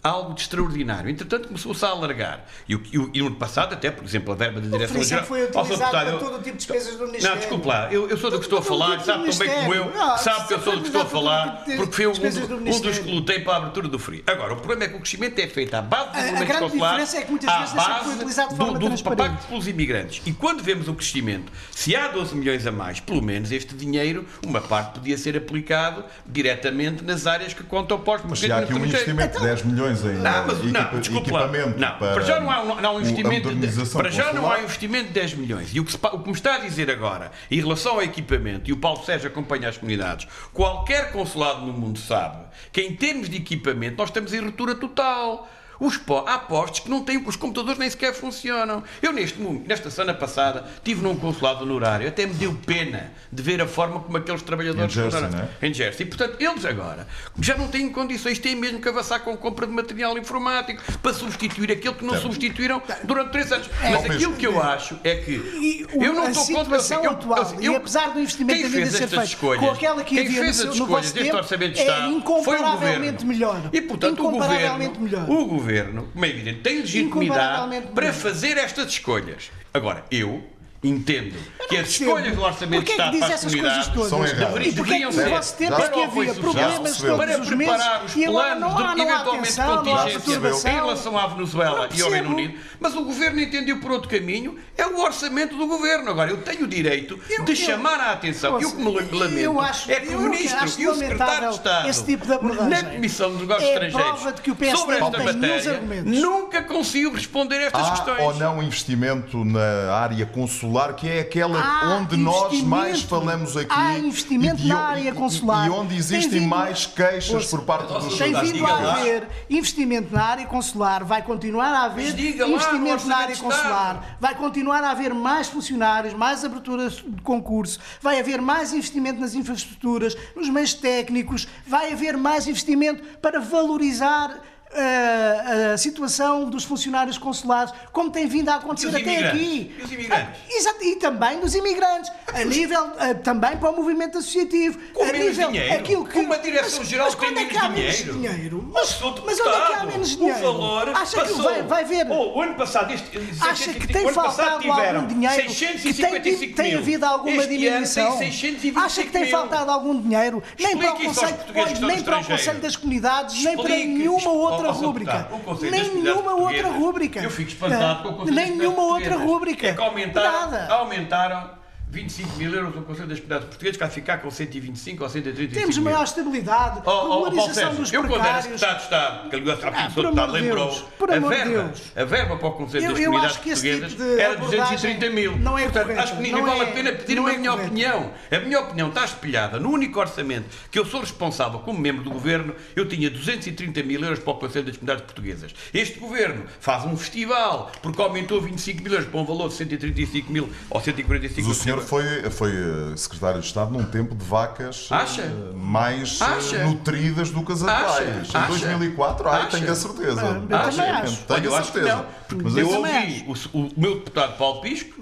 [0.02, 1.08] algo de extraordinário.
[1.10, 2.44] Entretanto, começou-se a alargar.
[2.68, 5.24] E, o- e, no ano passado, até, por exemplo, a verba da Direção-Geral...
[5.24, 7.34] foi utilizado para eu- todo o tipo de despesas do Ministério.
[7.34, 9.46] Não, desculpe lá, eu, eu sou do que estou a falar, tipo sabe do tão
[9.46, 9.92] bem como eu.
[10.00, 12.56] Ah, sabe que eu sou do que estou a falar, tipo porque fui um, do
[12.56, 14.24] um dos que lutei para a abertura do FRI.
[14.26, 16.72] Agora, o problema é que o crescimento é feito à base grande consulares,
[17.10, 19.66] diferença é que muitas à vezes é base utilizado de do, forma do pacto pelos
[19.68, 20.22] imigrantes.
[20.26, 24.26] E quando vemos o crescimento, se há 12 milhões a mais, pelo menos este dinheiro,
[24.44, 28.58] uma parte podia ser aplicado diretamente nas áreas que contam para os Mas se há
[28.58, 31.42] aqui um investimento de 10 milhões em não, mas, equipa- não, desculpe lá.
[31.46, 33.54] equipamento Não, para, para já não há, um- não há um investimento.
[33.54, 35.70] de, para já não há um investimento de 10 milhões.
[35.74, 38.68] E o que, se o que me está a dizer agora, em relação ao equipamento,
[38.68, 42.38] e o Paulo Sérgio acompanha as comunidades, qualquer consulado no mundo sabe
[42.72, 45.48] que em termos de equipamento nós estamos em ruptura total.
[45.78, 48.82] Os po- há postos que não têm, os computadores nem sequer funcionam.
[49.02, 53.42] Eu, neste, momento, nesta semana passada, estive num consulado honorário, até me deu pena de
[53.42, 55.48] ver a forma como aqueles trabalhadores Em Jersey, funcionam.
[55.60, 55.66] é?
[55.66, 56.06] Em Jersey.
[56.06, 57.06] E, portanto, eles agora
[57.40, 61.12] já não têm condições, têm mesmo que avançar com a compra de material informático para
[61.12, 62.22] substituir aquilo que não Certo.
[62.24, 63.68] substituíram durante três anos.
[63.82, 66.78] É, Mas aquilo que eu acho é que E o- eu não a estou contra
[66.80, 69.70] situação eu- atual, eu- e apesar do investimento quem fez ser estas feito escolhas, com
[69.70, 72.12] aquela que quem havia fez no, as escolhas deste tempo, orçamento de é Estado foi
[72.14, 73.26] o incomparavelmente governo.
[73.26, 73.70] melhor.
[73.72, 75.30] E portanto o incomparavelmente governo, melhor.
[75.30, 75.65] o governo,
[76.12, 79.50] como é evidente, tem legitimidade para fazer estas escolhas.
[79.72, 80.42] Agora, eu
[80.88, 81.36] entendo
[81.68, 84.10] que as escolhas do orçamento de que Estado diz para as essas coisas comunidades todas?
[84.10, 84.38] são erradas.
[84.46, 85.28] deveriam- E porquê que deveriam no ser.
[85.30, 88.56] vosso tempo Já é que se havia problemas para os preparar meses os e agora
[88.56, 90.70] planos eventualmente atenção, não há contingência perturbação.
[90.70, 92.30] em relação à Venezuela e ao Reino.
[92.30, 96.10] Unido, mas o governo entendeu por outro caminho, é o orçamento do governo.
[96.10, 98.84] Agora, eu tenho o direito de chamar a atenção, e o que me
[99.18, 103.38] lamento é que o Ministro e o Secretário de Estado esse tipo na Comissão de
[103.42, 108.20] Negócios É Estrangeiros que sobre esta matéria nunca conseguiu responder a estas questões.
[108.20, 112.66] ou não investimento na área consular, que é aquela Há onde nós investimento.
[112.68, 115.66] mais falamos aqui Há investimento e na área e- consular.
[115.66, 119.28] E onde Tem existem vindo- mais queixas Ouça, por parte dos Tem vindo a haver
[119.48, 124.16] investimento na área consular, vai continuar a haver diga lá investimento na Orçamento área consular,
[124.20, 129.34] vai continuar a haver mais funcionários, mais aberturas de concurso, vai haver mais investimento nas
[129.34, 134.38] infraestruturas, nos meios técnicos, vai haver mais investimento para valorizar
[134.72, 139.74] a situação dos funcionários consulares, como tem vindo a acontecer até aqui.
[139.78, 140.26] E os imigrantes?
[140.28, 145.04] Ah, exato, e também dos imigrantes, a nível uh, também para o movimento associativo, Com
[145.04, 145.74] a nível dinheiro?
[145.74, 148.12] aquilo que Uma direção-geral tem é que menos há menos dinheiro?
[148.14, 148.70] dinheiro?
[148.72, 150.40] Mas, Mas, onde é que há menos O dinheiro?
[150.40, 151.42] valor Acha que passou.
[151.42, 152.06] vai, vai ver?
[152.10, 155.42] Oh, o ano passado, este, Acha que tem o passado faltado algum dinheiro?
[155.46, 156.78] Que 655 tem, tem mil.
[156.78, 158.08] havido alguma este diminuição?
[158.08, 159.30] Ano tem 625 Acha que tem mil.
[159.30, 160.42] faltado algum dinheiro?
[160.58, 161.36] Nem para o Conselho,
[161.74, 162.24] que nem para o.
[162.24, 165.28] Conselho das Comunidades, nem para nenhuma outra Oh, rúbrica.
[165.70, 167.20] nenhuma outra rúbrica.
[167.20, 169.68] Eu fico espantado com o Conselho nenhuma outra rúbrica.
[169.68, 170.74] É que aumentaram, Nada.
[170.74, 171.55] aumentaram
[171.90, 175.60] 25 mil euros no Conselho das Comunidades Portuguesas, que vai ficar com 125 ou 135
[175.60, 178.44] Temos maior estabilidade, Oh, oh, Paulo regularização Sérgio, dos eu quando era precários.
[178.60, 181.36] secretário de Estado, que aliás, há Ah, o de lembrou, Deus, por a amor de
[181.44, 181.82] verba, Deus.
[181.96, 184.20] a verba para o Conselho Eu- das eu Comunidades acho que esse Portuguesas tipo de
[184.20, 185.38] era abordagem 230 mil.
[185.38, 187.32] não é Portanto, correto, acho que nem não vale é- a pena pedir não a
[187.32, 187.68] é minha correto.
[187.68, 188.12] opinião.
[188.32, 192.10] A minha opinião está espelhada no único orçamento que eu sou responsável como membro do
[192.10, 192.52] Governo.
[192.74, 195.54] Eu tinha 230 mil euros para o Conselho das Comunidades Portuguesas.
[195.72, 200.32] Este Governo faz um festival porque aumentou 25 mil euros para um valor de 135
[200.32, 201.75] mil ou 145 Mas o mil.
[201.82, 205.22] Foi, foi eh, secretário de Estado num tempo de vacas eh, Acha?
[205.54, 206.64] mais eh, Acha?
[206.64, 208.28] nutridas do que as atuais.
[208.34, 208.38] Acha?
[208.44, 210.20] Em 2004, ai, tenho a certeza.
[210.22, 211.16] Ah, eu Acho, também tenho acho.
[211.24, 211.96] Tenho Olha, eu a acho que certeza.
[211.96, 212.38] não.
[212.42, 214.95] Mas eu ouvi o, o meu deputado Paulo Pisco,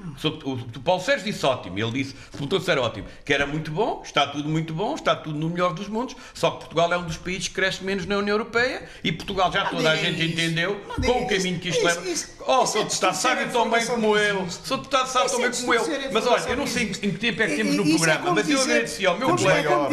[0.44, 4.02] o, o Paulo Sérgio disse ótimo, ele disse, se era ótimo, que era muito bom,
[4.04, 7.04] está tudo muito bom, está tudo no melhor dos mundos, só que Portugal é um
[7.04, 10.32] dos países que cresce menos na União Europeia e Portugal já toda a gente isso.
[10.32, 12.28] entendeu Não com o caminho que isto isso.
[12.36, 12.60] leva.
[12.60, 12.84] Oh, Sr.
[12.84, 14.76] Deputado a sabe tão bem como eu, Sr.
[14.76, 17.42] Deputado sabe tão bem como eu, a mas olha, eu não sei em que tempo
[17.42, 19.88] é que temos no é programa, mas eu agradeci ao meu colega.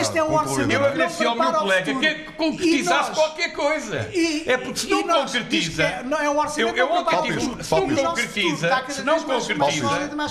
[0.00, 3.52] este é um orçamento Eu agradeci não ao meu colega que é que concretizasse qualquer
[3.52, 4.10] coisa.
[4.46, 5.82] É porque se não concretiza.
[5.82, 7.64] é- não é um orçamento eu, não ontem tive.
[7.64, 9.23] Se não concretiza, se não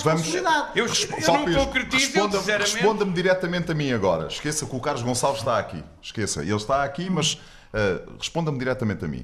[0.04, 0.68] Vamos- consolidado.
[0.76, 2.74] Eu, eu não concretizo, responda- sinceramente.
[2.76, 4.28] Responda-me diretamente a mim agora.
[4.28, 5.84] Esqueça que o Carlos Gonçalves está aqui.
[6.02, 6.42] Esqueça.
[6.42, 7.34] Ele está aqui, mas
[7.74, 9.24] uh, responda-me diretamente a mim.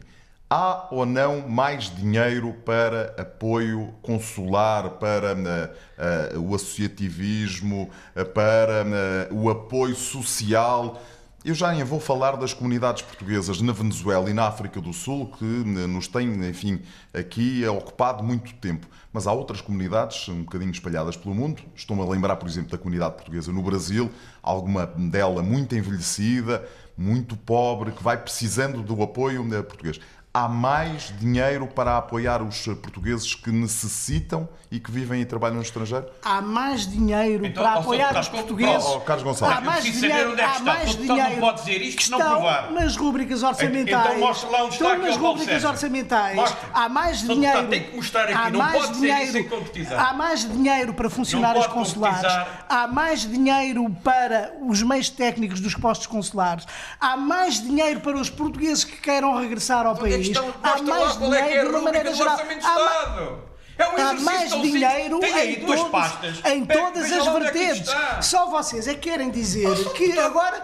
[0.51, 8.85] Há ou não mais dinheiro para apoio consular, para uh, uh, o associativismo, uh, para
[9.31, 10.99] o apoio social?
[11.43, 15.31] Eu já nem vou falar das comunidades portuguesas na Venezuela e na África do Sul,
[15.37, 16.81] que nos têm, enfim,
[17.13, 18.85] aqui ocupado muito tempo.
[19.13, 21.61] Mas há outras comunidades um bocadinho espalhadas pelo mundo.
[21.73, 24.11] Estou-me a lembrar, por exemplo, da comunidade portuguesa no Brasil,
[24.43, 29.97] alguma dela muito envelhecida, muito pobre, que vai precisando do apoio português
[30.33, 35.61] há mais dinheiro para apoiar os portugueses que necessitam e que vivem e trabalham no
[35.63, 36.05] estrangeiro?
[36.23, 38.85] Há mais dinheiro então, para apoiar os portugueses.
[38.85, 39.57] Oh, Carlos Gonçalves.
[39.57, 40.71] Há mais dinheiro, onde é que está.
[40.71, 42.71] Há mais dinheiro não pode dizer isto que não provar.
[42.71, 44.05] nas rubricas orçamentais.
[44.05, 46.35] Então mostra lá onde está estão nas rubricas orçamentais.
[46.35, 46.69] Mostra.
[46.73, 47.67] Há mais dinheiro.
[47.67, 49.93] Tem que mostrar aqui, há não mais pode dinheiro, dizer isso.
[49.95, 52.31] Há mais dinheiro para funcionários consulares.
[52.69, 56.65] Há mais dinheiro para os meios técnicos dos postos consulares.
[56.99, 60.18] Há mais dinheiro para os portugueses que queiram regressar ao país.
[60.63, 63.49] Há mais é é a rubrica do Orçamento de Estado.
[63.79, 67.95] É um há mais dinheiro em, todos, em todas as é vertentes.
[68.21, 70.61] Só vocês é que querem dizer que agora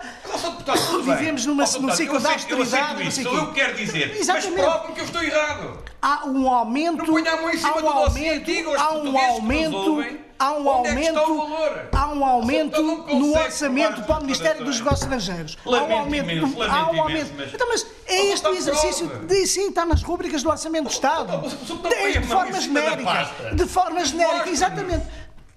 [0.51, 2.51] deputado, vivemos numa, num ciclo de austeridade.
[2.51, 4.15] Eu aceito isso, eu quero dizer.
[4.15, 4.61] Exatamente.
[4.61, 5.83] Mas que eu estou errado.
[6.01, 7.05] Há um aumento.
[7.05, 11.19] Não a mão em cima há um do aumento, há um aumento há um aumento,
[11.19, 15.57] é há um aumento no orçamento para o Ministério dos Negócios Estrangeiros.
[15.65, 17.31] Há um aumento, há um aumento.
[17.53, 21.43] Então, mas é este o exercício de sim, está nas rubricas do Orçamento do Estado.
[21.85, 23.31] É de forma genérica.
[23.53, 25.05] De forma genérica, exatamente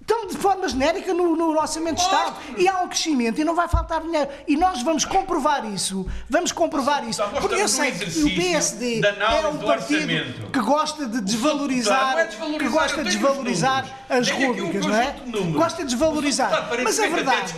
[0.09, 3.53] estão de forma genérica no, no orçamento de Estado e há um crescimento e não
[3.55, 4.27] vai faltar dinheiro.
[4.47, 6.07] E nós vamos comprovar isso.
[6.27, 7.21] Vamos comprovar isso.
[7.39, 12.67] Porque eu sei que o PSD é um partido que gosta de desvalorizar, é que
[12.69, 15.15] gosta de desvalorizar as rubricas, não é?
[15.53, 16.69] Gosta de desvalorizar.
[16.83, 17.53] Mas a verdade.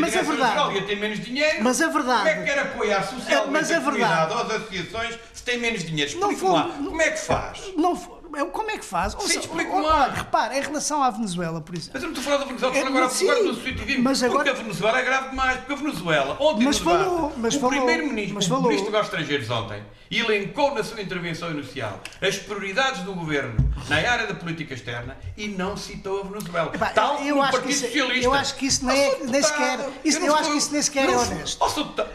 [0.00, 0.86] Mas a verdade.
[0.86, 1.58] tem menos dinheiro.
[1.62, 2.20] Mas a verdade.
[2.20, 5.84] Como é que quer apoiar socialmente mas a, verdade, ou as associações se tem menos
[5.84, 6.10] dinheiro?
[6.10, 6.70] Explique lá.
[6.76, 7.60] Como é que faz?
[7.76, 8.19] Não
[8.52, 9.16] como é que faz?
[9.20, 10.08] Sim, explico lá.
[10.08, 11.92] Repare, em relação à Venezuela, por exemplo.
[11.94, 14.04] Mas eu não estou a falar da Venezuela, estou é, agora, sim, agora associativismo.
[14.04, 14.44] Mas agora...
[14.44, 15.56] Porque a Venezuela é grave demais.
[15.58, 19.82] Porque a Venezuela, ontem mas no falou, mas o primeiro-ministro, o ministro dos Estrangeiros ontem,
[20.10, 25.46] elencou na sua intervenção inicial as prioridades do governo na área da política externa e
[25.48, 26.72] não citou a Venezuela.
[26.74, 28.24] Epá, Tal eu, acho Partido isso, Socialista.
[28.24, 30.82] Eu acho que isso nem, é, nem sequer, isso, eu, eu acho que isso nem
[30.82, 31.64] sequer é honesto.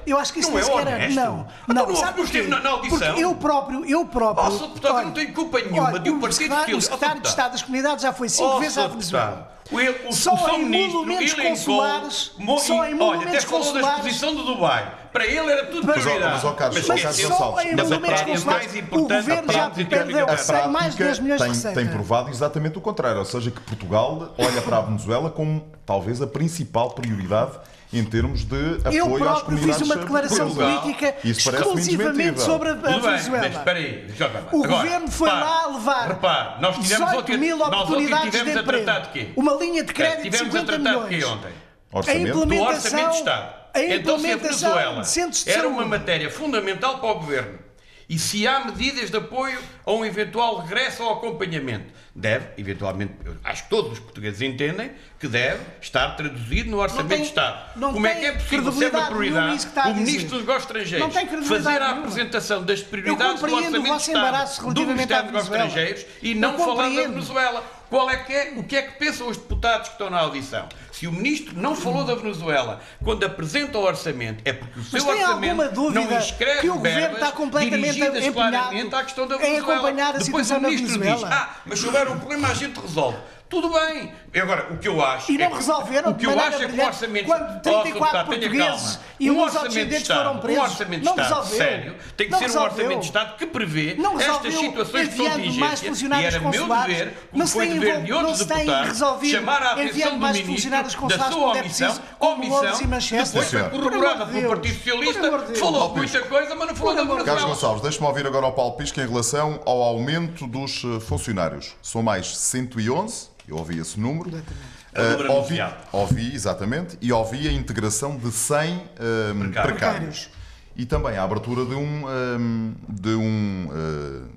[0.06, 3.18] Eu acho que isso sequer é Não, não, não, não esteve na, audição.
[3.18, 4.46] Eu próprio, eu próprio.
[4.46, 6.78] Oh, deputado, eu não tenho culpa nenhuma de um Partido Socialista.
[6.78, 9.56] O secretário de Estado das Comunidades já foi cinco vezes à Venezuela.
[9.72, 12.32] O, o, só o em monumentos consulares.
[12.60, 14.94] Só em monumentos olha, até falou da exposição do Dubai.
[15.12, 16.34] Para ele era tudo mas, prioridade.
[16.34, 18.74] Mas, ó, Carlos, mas, mas só em monumentos consulares.
[18.92, 20.28] O governo já perdeu
[20.70, 21.84] mais de 10 milhões de receitas.
[21.84, 23.20] Tem provado exatamente o contrário.
[23.20, 27.54] Ou seja, que Portugal olha para a Venezuela como talvez a principal prioridade
[27.98, 33.40] em termos de apoio Eu próprio fiz uma declaração política exclusivamente sobre a Venezuela.
[33.40, 34.08] Bem, espera aí,
[34.52, 38.86] o repara, governo foi repara, lá levar repara, nós tivemos 18 mil oportunidades de emprego.
[39.14, 41.10] De uma linha de crédito de 50 milhões.
[41.10, 41.52] De quê ontem?
[41.92, 42.28] Orçamento?
[42.28, 43.56] A implementação, do Orçamento de Estado.
[43.74, 45.04] A então, se a Venezuela
[45.48, 47.60] era uma matéria fundamental para o governo
[48.08, 53.64] e se há medidas de apoio a um eventual regresso ao acompanhamento, deve, eventualmente, acho
[53.64, 57.80] que todos os portugueses entendem que deve estar traduzido no Orçamento tem, de Estado.
[57.80, 61.80] Como é que é possível ser uma prioridade o Ministro dos Negócios Estrangeiros fazer a
[61.80, 62.00] nenhuma.
[62.00, 66.90] apresentação das prioridades do Orçamento de Estado do Ministério dos Negócios Estrangeiros e não falar
[66.90, 67.76] da Venezuela?
[67.90, 70.68] Qual é que é, o que é que pensam os deputados que estão na audição?
[70.92, 75.08] Se o ministro não falou da Venezuela quando apresenta o orçamento, é porque o seu
[75.08, 79.75] orçamento não escreve que o governo está completamente dirigidas claramente à questão da Venezuela.
[79.76, 83.18] Acompanhar a Depois o ministro diz: "Ah, mas se houver um problema a gente resolve".
[83.50, 84.14] Tudo bem.
[84.42, 85.32] Agora, o que eu acho.
[85.32, 88.20] E não é que, resolveram o que eu acho é que o orçamento quando 34
[88.20, 90.62] oh, portugueses e um os orçamento de Estado, foram presos.
[90.62, 91.58] Um orçamento de Estado resolveu.
[91.58, 92.70] sério tem que não ser resolveu.
[92.70, 95.92] um orçamento de Estado que prevê estas situações de contingência.
[96.06, 100.72] E era meu dever, como foi dever de outros deputados, chamar a atenção do Ministro
[100.72, 100.90] da
[101.32, 106.96] sua omissão, omissão, depois foi corroborada pelo Partido Socialista, falou muita coisa, mas não falou
[106.96, 107.26] da Venezuela.
[107.26, 111.76] Carlos Gonçalves, deixe-me ouvir agora ao Paulo Pisca em relação ao aumento dos eh, funcionários.
[111.82, 114.30] São mais 111 eu ouvi esse número.
[114.30, 115.58] Uh, ouvi,
[115.92, 119.62] ouvi, exatamente, e ouvi a integração de 100 um, ehm, precários.
[119.62, 120.30] precários.
[120.76, 122.06] E também a abertura de um.
[122.06, 123.68] um ehm, de um.
[123.68, 124.30] Uh,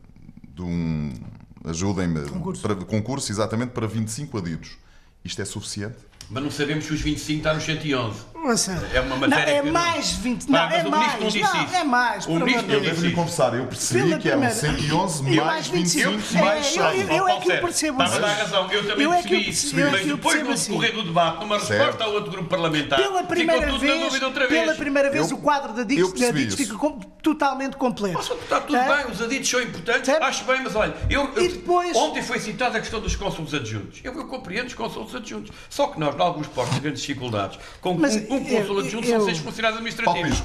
[0.55, 1.13] de um
[1.65, 2.29] ajudem-me.
[2.29, 2.63] Concurso.
[2.63, 4.77] Para, concurso, exatamente, para 25 adidos.
[5.25, 5.97] Isto é suficiente?
[6.31, 8.29] Mas não sabemos se os 25 está nos 111.
[8.45, 10.47] Ouça, É uma não, matéria é que eu não- mais 20.
[10.47, 11.21] Pá, Não, mas é mais.
[11.21, 11.75] não disse Não, isso.
[11.75, 12.27] é mais.
[12.27, 15.45] O ministro não Eu disse devo-lhe confessar, eu percebi Pela que eram primeira- 111 Eu
[15.45, 16.73] mais 25 25, mais é, eu-
[17.07, 17.17] 100.
[17.17, 18.41] eu- Ó, é que Sérgio, percebo Estás a dar isso.
[18.45, 19.81] razão, eu também Eu é percebi eu isso.
[19.81, 20.71] eu mas eu depois no assim.
[20.71, 21.79] decorrer do debate, numa Certo.
[21.81, 24.61] resposta a outro grupo parlamentar, Pela primeira ficou tudo na vez, dúvida outra vez.
[24.65, 26.57] pela primeira vez Eu- o quadro da eu isso.
[26.57, 28.21] fica com- totalmente completo.
[28.21, 28.97] Está tudo É?
[29.03, 30.23] bem, os aditos são importantes, Certo?
[30.23, 33.53] acho bem, mas olha, eu, eu- E depois- ontem foi citada a questão dos cônsulos
[33.53, 34.01] adjuntos.
[34.05, 35.51] Eu, eu compreendo os cônsulos adjuntos.
[35.69, 38.85] Só que nós, em alguns postos de grandes dificuldades, com Mas um, um cônsul eu-
[38.85, 40.43] adjunto são seis funcionários administrativos.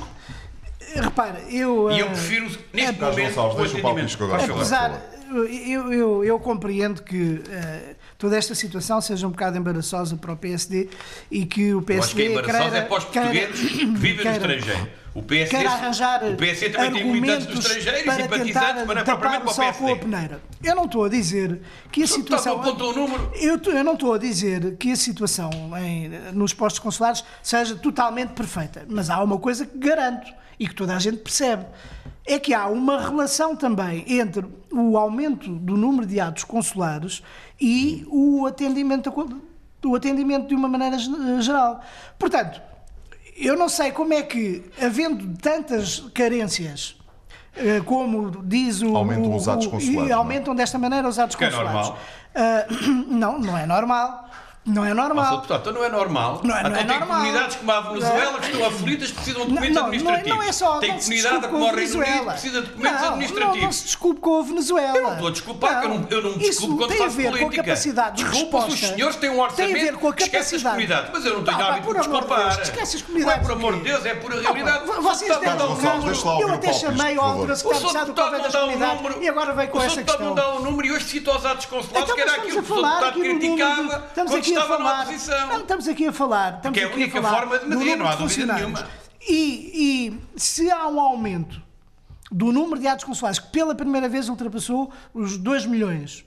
[0.96, 1.92] Repara, eu.
[1.92, 4.24] E eu eh, prefiro, neste momento, Gonçalves, o atendimento.
[4.54, 10.32] Apesar, eu, eu, eu compreendo que eh, toda esta situação seja um bocado embaraçosa para
[10.34, 10.90] o PSD
[11.32, 13.72] e que o Eu PSD acho que é embaraçoso queira- é para os queira- portugueses
[13.72, 15.04] que vivem no queira- estrangeiro.
[15.16, 18.96] O PSD, quer arranjar o PSD também tem militantes no argumentos estrangeiro e simpatizantes, mas
[18.96, 19.96] não é propriamente para o só com a PSD.
[20.00, 20.42] peneira.
[20.64, 21.62] Eu não estou a dizer
[21.92, 22.60] que a Só que situação...
[22.68, 23.32] está, o número.
[23.36, 28.30] Eu, eu não estou a dizer que a situação em- nos postos consulares seja totalmente
[28.32, 31.64] perfeita, mas há uma coisa que garanto e que toda a gente percebe.
[32.26, 37.22] É que há uma relação também entre o aumento do número de atos consulares
[37.60, 39.12] e o atendimento,
[39.86, 41.12] o atendimento de uma maneira ge-
[41.42, 41.82] geral.
[42.18, 42.62] Portanto,
[43.36, 46.96] eu não sei como é que, havendo tantas carências,
[47.58, 48.96] eh, como diz o.
[48.96, 50.14] Aumentam os atos consulares, E é?
[50.14, 51.74] aumentam desta maneira os atos Que é consulares.
[51.90, 52.00] normal.
[52.36, 52.66] Ah,
[53.10, 54.30] não, não é normal.
[54.66, 55.44] Não é normal.
[55.44, 56.40] então não é normal.
[56.42, 57.18] Não é- não então é tem normal.
[57.20, 60.38] comunidades como a Venezuela que estão aflitas precisam de documentos Não, não, não, é- administrativos.
[60.38, 60.80] não é só.
[60.80, 63.56] tem não se comunidade como com o a Reino Unido precisa de documentos não, administrativos.
[63.58, 64.98] Não, não se desculpe com a Venezuela.
[64.98, 67.10] Eu não estou a desculpar, que eu não- eu não me desculpo quando tem faço
[67.10, 67.46] a ver política.
[67.56, 68.86] com a capacidade de Desculpa se resposta.
[68.88, 70.76] os senhores têm um orçamento Tem a ver com a que esquece as capacidade.
[70.76, 72.44] comunidades, mas eu não tenho hábito de desculpar.
[72.56, 73.80] Deus, esquece as Não é comunidades por amor de?
[73.82, 74.88] Deus, é pura Não, realidade.
[74.88, 78.42] pá, O Vocês têm não um Eu o até chamei ao O Secretário do não
[78.42, 79.22] das um Comunidades número.
[79.24, 80.26] e agora vem com o senhor essa deputado questão.
[80.28, 82.64] não dá um número e hoje cita os atos consulares, Então, que era mas aquilo
[82.64, 85.48] que a o deputado aqui criticava estamos quando aqui a falar.
[85.48, 86.56] Não, estamos aqui a falar.
[86.56, 88.88] Estamos Porque é a única falar forma de medir, não há dúvida nenhuma.
[89.28, 91.62] E, e se há um aumento
[92.32, 96.26] do número de atos consulares que pela primeira vez ultrapassou os 2 milhões.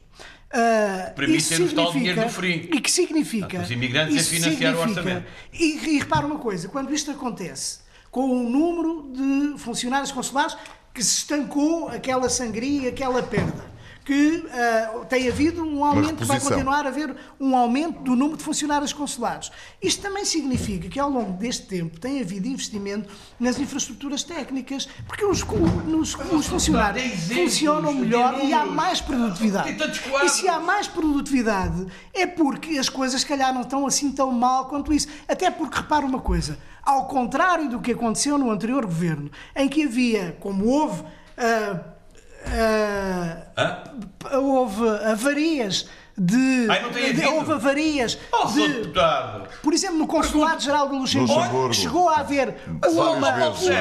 [0.52, 2.70] ah, Permite isso ter-nos tal dinheiro do FRI.
[2.72, 3.46] E que significa.
[3.46, 5.26] Portanto, os imigrantes a financiar o orçamento.
[5.52, 10.56] E, e repara uma coisa: quando isto acontece com o número de funcionários consulares
[10.94, 13.65] que se estancou aquela sangria, aquela perda.
[14.06, 18.44] Que ah, tem havido um aumento, vai continuar a haver um aumento do número de
[18.44, 19.50] funcionários consulares.
[19.82, 25.24] Isto também significa que ao longo deste tempo tem havido investimento nas infraestruturas técnicas, porque
[25.24, 25.42] os,
[25.86, 27.04] nos- os funcionários
[27.34, 29.70] funcionam melhor e há mais produtividade.
[30.24, 31.84] E se há mais produtividade
[32.14, 35.08] é porque as coisas, se calhar, não estão assim tão mal quanto isso.
[35.26, 39.82] Até porque, repara uma coisa, ao contrário do que aconteceu no anterior governo, em que
[39.82, 41.02] havia, como houve.
[41.36, 41.95] ah,
[42.46, 43.82] ah,
[44.32, 45.88] houve avarias
[46.18, 46.66] de.
[46.70, 48.74] Ai, não tem de- houve avarias Oh, senhor de.
[48.78, 49.48] deputado.
[49.62, 51.74] Por exemplo, no Consulado-Geral de Luxemburgo, Luxemburgo.
[51.74, 52.56] chegou a haver
[52.88, 53.10] uma,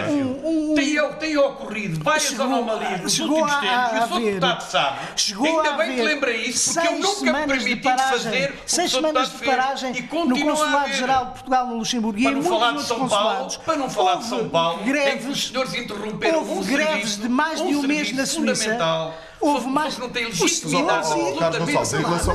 [0.09, 3.86] um- um- tem, tem ocorrido várias Chegou- anomalias nos chegou últimos a- tempos a e
[3.86, 4.97] o senhor haver- deputado sabe.
[5.15, 7.81] chegou Ainda a bem que lembra isso, porque eu seis nunca me semanas de permiti
[7.83, 10.93] paragem, fazer seis semanas de paragem E no continua a Consulado haver.
[10.95, 13.89] Geral de Portugal no Luxemburgo e Para não muitos falar de São Paulo, para não
[13.89, 17.29] falar de São Paulo, em que os greves, senhores interromperam houve um greves serviço, de
[17.29, 19.05] mais de um mês na Suíça.
[19.45, 21.09] Houve Só- mais- que não tem Os legitimidade Carlos.
[21.09, 22.33] Gonçalves, em relação, em relação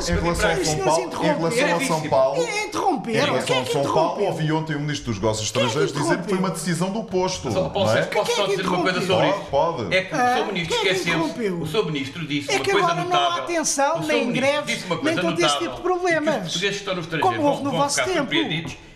[0.64, 2.10] São Paulo, em relação a São interromperam.
[2.10, 3.10] Paulo, É interromper.
[3.10, 6.18] em relação é a que São Paulo, ouvi ontem um ministro dos Negócios Estrangeiros dizer
[6.22, 7.48] que foi uma decisão do posto.
[7.48, 7.52] É?
[7.52, 9.38] Posso é só que dizer uma coisa sobre isso?
[9.50, 9.94] Pode.
[9.94, 11.60] É que o Ah, seu ministro é que interrompeu?
[11.60, 13.44] O seu ministro disse É uma que coisa agora não há notável.
[13.44, 16.52] atenção, O nem greves, nem todo esse notável, tipo de problemas.
[16.56, 18.30] Que que Como houve no vosso tempo.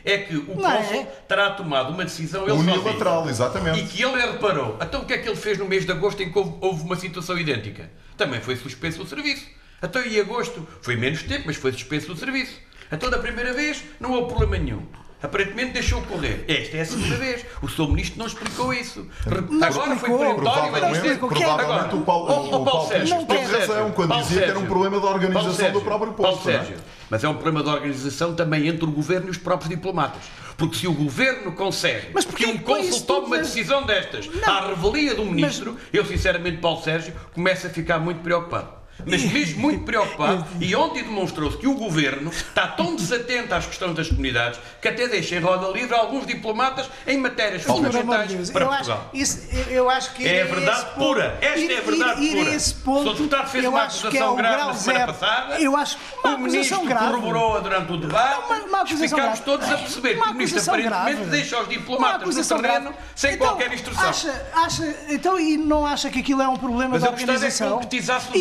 [0.05, 1.03] É que o Não é?
[1.27, 3.31] terá tomado uma decisão ele Unilateral, sozinho.
[3.31, 3.81] exatamente.
[3.81, 4.77] E que ele reparou.
[4.81, 6.83] Então o que é que ele fez no mês de agosto em que houve, houve
[6.83, 7.91] uma situação idêntica?
[8.17, 9.47] Também foi suspenso o serviço.
[9.83, 12.61] Então em agosto foi menos tempo, mas foi suspenso o serviço.
[12.93, 14.87] Então da primeira vez não houve problema nenhum.
[15.25, 16.45] Aparentemente deixou correr.
[16.47, 17.47] Esta é a segunda vez.
[17.63, 19.07] O seu ministro não explicou isso.
[19.25, 20.19] Re- Agora foi explicou.
[20.19, 20.71] perentório e.
[20.71, 21.17] Provavelmente, Quem é?
[21.17, 23.59] provavelmente Agora, o Paulo, ó, ó, o Paulo Sérgio, Pisco não teve quer.
[23.61, 26.13] razão quando Paulo dizia que era um Sérgio, problema da Paulo organização Sérgio, do próprio
[26.13, 26.49] Paulo posto.
[26.49, 26.59] não é?
[26.59, 26.77] Sérgio,
[27.09, 30.23] mas é um problema de organização também entre o governo e os próprios diplomatas.
[30.57, 34.49] Porque se o governo consegue Mas que um cônsul isso tome uma decisão destas Não.
[34.55, 38.69] à revelia do ministro, eu sinceramente, Paulo Sérgio, começo a ficar muito preocupado.
[39.07, 43.95] Mas mesmo muito preocupado, e ontem demonstrou-se que o governo está tão desatento às questões
[43.95, 48.65] das comunidades que até deixa em roda livre alguns diplomatas em matérias de fundamentais para
[48.65, 49.11] eu acho, Portugal.
[49.13, 51.37] isso, eu- acho que É verdade pura.
[51.41, 52.55] Esta ir- é a verdade ir, ir pura.
[52.57, 55.13] esse ponto, o deputado fez uma acho que é acusação o grave na semana zero.
[55.13, 55.61] passada.
[55.61, 57.07] Eu acho uma o ministro grave.
[57.07, 58.39] corroborou durante o debate.
[58.47, 59.43] Uma- uma Ficámos grave.
[59.43, 61.25] todos a perceber que o ministro aparentemente grave.
[61.31, 62.97] deixa os diplomatas no terreno grave.
[63.15, 64.09] sem Então, qualquer instrução.
[64.09, 67.33] Acha, acha, então, e não acha que aquilo é um problema Mas da eu gostava
[67.33, 67.73] é que organização?
[67.79, 68.35] concretizasse os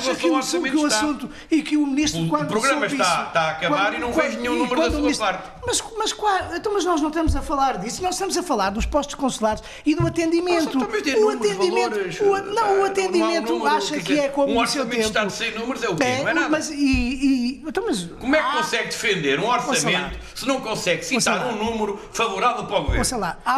[0.00, 2.44] acha é que, o, que o assunto e que o ministro, o, quando.
[2.44, 5.00] O programa está, isso, está a acabar quando, e não vejo nenhum número da sua
[5.00, 5.50] ministro, parte.
[5.66, 6.14] Mas, mas,
[6.56, 9.62] então, mas nós não estamos a falar disso, nós estamos a falar dos postos consulares
[9.84, 10.76] e do ah, atendimento.
[10.76, 12.24] Então, o atendimento.
[12.54, 14.52] Não, o eh, atendimento acha que é como.
[14.52, 16.04] Um orçamento de Estado sem números é o quê?
[16.04, 16.48] É, não é nada.
[16.48, 21.04] Mas, e, e, então, mas, como é que consegue defender um orçamento se não consegue
[21.04, 23.04] citar um número favorável para o governo?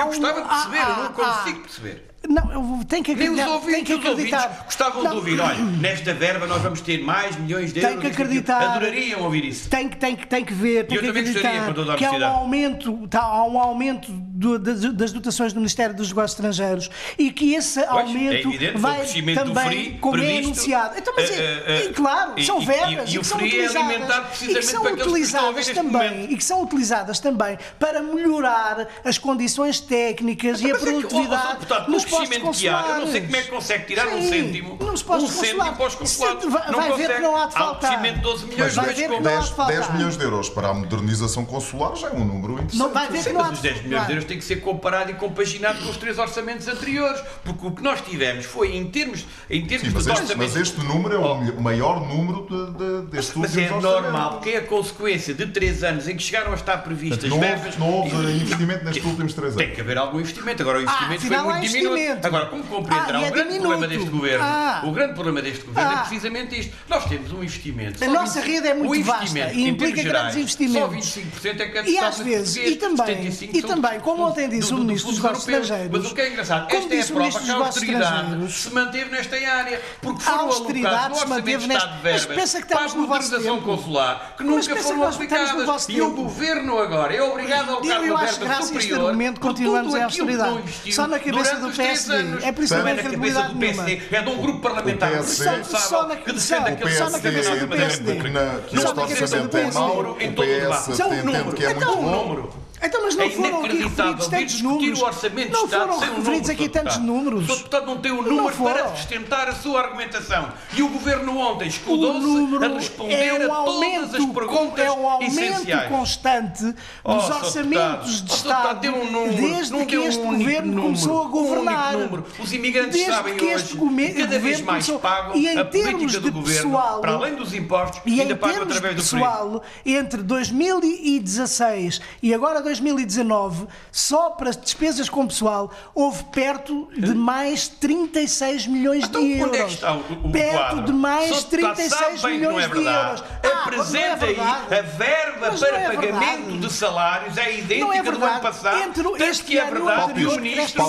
[0.00, 2.11] Eu gostava de perceber, eu não consigo perceber.
[2.28, 3.36] Não, tem que acreditar.
[3.36, 4.42] Nem os ouvintes, que acreditar.
[4.42, 5.10] Ouvintes gostavam não.
[5.10, 5.40] de ouvir.
[5.40, 8.00] Olha, nesta verba nós vamos ter mais milhões de euros.
[8.00, 8.62] Tem que acreditar.
[8.62, 9.68] Adorariam ouvir isso.
[9.68, 10.86] Tem que, tem que, tem que ver.
[10.86, 11.96] Tem eu que também acreditar gostaria, com toda a.
[11.96, 14.12] Que há um aumento, tá, há um aumento
[14.42, 18.32] do, das, das, dotações do Ministério dos Negócios Estrangeiros e que esse pois, é aumento
[18.32, 20.98] é evidente, vai também, FRI, como é previsto, é anunciado.
[20.98, 23.44] Então, mas, eh, é, é, claro, e, são verbas e, e, e, que são é
[23.44, 29.80] utilizadas, e que são utilizadas também, e que são utilizadas também para melhorar as condições
[29.80, 32.90] técnicas mas, e a produtividade é que, portanto, nos postos consulares.
[32.90, 35.86] Há, eu não sei como é que consegue tirar Sim, um cêntimo, um cêntimo para
[35.86, 36.44] os consulados.
[36.46, 37.92] Vai, vai ver que não há de faltar.
[37.92, 41.44] Há um de 12 milhões, mas, 10, 10, 10 milhões de euros para a modernização
[41.44, 42.78] consular já é um número interessante.
[42.78, 45.90] Não vai ver que não há de faltar tem que ser comparado e compaginado com
[45.90, 49.94] os três orçamentos anteriores, porque o que nós tivemos foi, em termos, em termos Sim,
[49.94, 50.54] mas de este, orçamentos...
[50.54, 51.60] Mas este número é o oh.
[51.60, 55.84] maior número de, de, deste Mas, mas é normal, porque é a consequência de três
[55.84, 57.76] anos em que chegaram a estar previstas não verbas...
[57.76, 59.66] Não houve investimento nestes últimos três anos.
[59.66, 60.62] Tem que haver algum investimento.
[60.62, 62.26] Agora, o ah, investimento ah, foi muito diminuído.
[62.26, 63.68] Agora, como compreenderá, ah, é o grande diminuto.
[63.68, 64.82] problema deste governo, ah.
[64.86, 65.98] o grande problema deste governo é ah.
[65.98, 66.74] precisamente isto.
[66.88, 68.02] Nós temos um investimento...
[68.02, 71.04] A nossa rede é muito vasta e implica grandes gerais, investimentos.
[71.04, 74.74] Só 25% é que é e às vezes, e também, e também como ontem disse
[74.74, 75.98] o Ministro dos Negócios Estrangeiros.
[76.02, 79.10] Mas o que é engraçado, como esta é a prova que a austeridade se manteve
[79.10, 83.60] nesta área, porque foram a austeridade se manteve nesta mas pensa que estamos no vosso
[83.62, 85.88] consular, que nunca foram aplicadas.
[85.88, 90.92] E o governo agora é obrigado a alocar uma verba superior momento continuamos em austeridade.
[90.92, 92.46] Só na cabeça do PSD.
[92.46, 94.18] É por a que do é.
[94.18, 97.56] É de um grupo parlamentar PSD, só, só na, que defende aquele só na cabeça
[97.56, 98.14] do PSD.
[98.14, 99.72] Na, que só na cabeça do PSD.
[99.72, 100.94] Só na cabeça do PSD.
[100.94, 101.70] Só o então, número.
[101.70, 102.61] Então o número.
[102.82, 105.00] Então, mas não é foram aqui referidos tantos números.
[105.00, 107.48] O orçamento não Estado foram referidos aqui tantos números.
[107.48, 108.96] O deputado não tem o número para foram.
[108.96, 110.52] sustentar a sua argumentação.
[110.74, 114.90] E o governo ontem escudou-se a responder é um aumento, a todas as perguntas É
[114.90, 115.88] um aumento essenciais.
[115.88, 116.74] constante
[117.04, 120.38] oh, dos oh, orçamentos deputado, de Estado oh, um número, desde é que este um
[120.38, 121.96] governo número, começou a governar.
[121.96, 125.58] Um Os imigrantes desde sabem que este hoje, cada vez mais começou, pagam e em
[125.58, 129.62] a política do governo, pessoal, para além dos impostos, e ainda pagam através do pessoal,
[129.86, 137.68] entre 2016 e agora 2016, 2019, só para despesas com pessoal, houve perto de mais
[137.68, 139.58] 36 milhões então, de euros.
[139.58, 140.84] É que está o, o perto quadro?
[140.84, 143.24] de mais só 36 é milhões é de euros.
[143.24, 148.24] Ah, é Apresenta aí a verba mas para é pagamento de salários, é idêntica do
[148.24, 148.78] ano passado.
[148.78, 150.82] Entre desde que é verdade, o ministro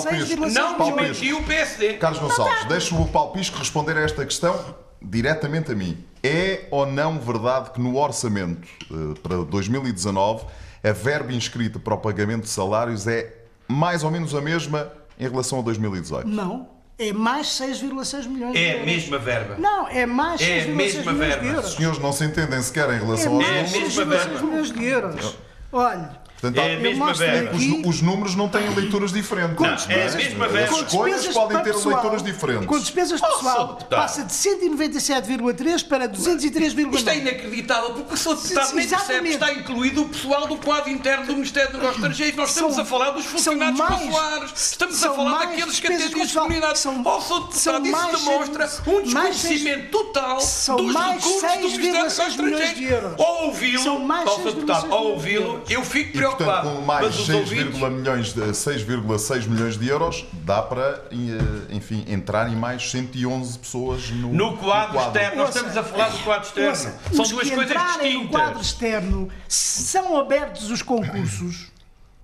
[0.52, 1.94] não desmentiu o PSD.
[1.94, 6.04] Carlos Gonçalves, deixo o Palpisco responder a esta questão diretamente a mim.
[6.24, 10.46] É ou não verdade que no orçamento eh, para 2019
[10.82, 13.30] a verba inscrita para o pagamento de salários é
[13.68, 16.26] mais ou menos a mesma em relação a 2018?
[16.26, 16.72] Não.
[16.96, 18.78] É mais 6,6 milhões é de euros.
[18.78, 19.56] É a mesma verba.
[19.58, 21.42] Não, é mais é 6,6 milhões verba.
[21.42, 21.70] de euros.
[21.70, 23.74] Os senhores não se entendem sequer em relação é aos números.
[23.74, 24.42] É a mesma verba.
[24.42, 25.36] milhões de euros.
[25.72, 26.10] Olha,
[26.40, 27.56] Portanto, é a mesma verba.
[27.56, 29.56] Os, os, números não têm leituras diferentes.
[29.58, 30.76] Não, é a mesma verba.
[30.76, 32.66] As escolhas podem ter pessoal, leituras diferentes.
[32.66, 36.94] Com despesas pessoal, oh, passa de 197,3 para 203,9.
[36.94, 41.26] Isto é inacreditável, porque sou deputado nem percebe está incluído o pessoal do quadro interno
[41.26, 42.36] do Ministério dos Negócios Estrangeiros.
[42.36, 46.22] Nós estamos são, a falar dos funcionários mais, populares, estamos a falar daqueles que atendem
[46.22, 46.80] as comunidades.
[46.80, 52.28] São, oh, sou deputado, isso demonstra um desconhecimento total dos recursos do Ministério dos Negócios
[52.28, 53.20] Estrangeiros.
[53.20, 59.78] Ao ouvi-lo, ao deputado, ao ouvi-lo, eu fico Portanto, com mais 6,6 milhões, de, milhões
[59.78, 65.20] de euros, dá para, eh, enfim, entrarem mais 111 pessoas no, no, quadro, no quadro,
[65.20, 65.36] externo.
[65.36, 66.68] Nós estamos a falar do quadro externo.
[66.70, 68.14] Nossa, são duas coisas distintas.
[68.14, 71.72] No quadro externo, são abertos os concursos.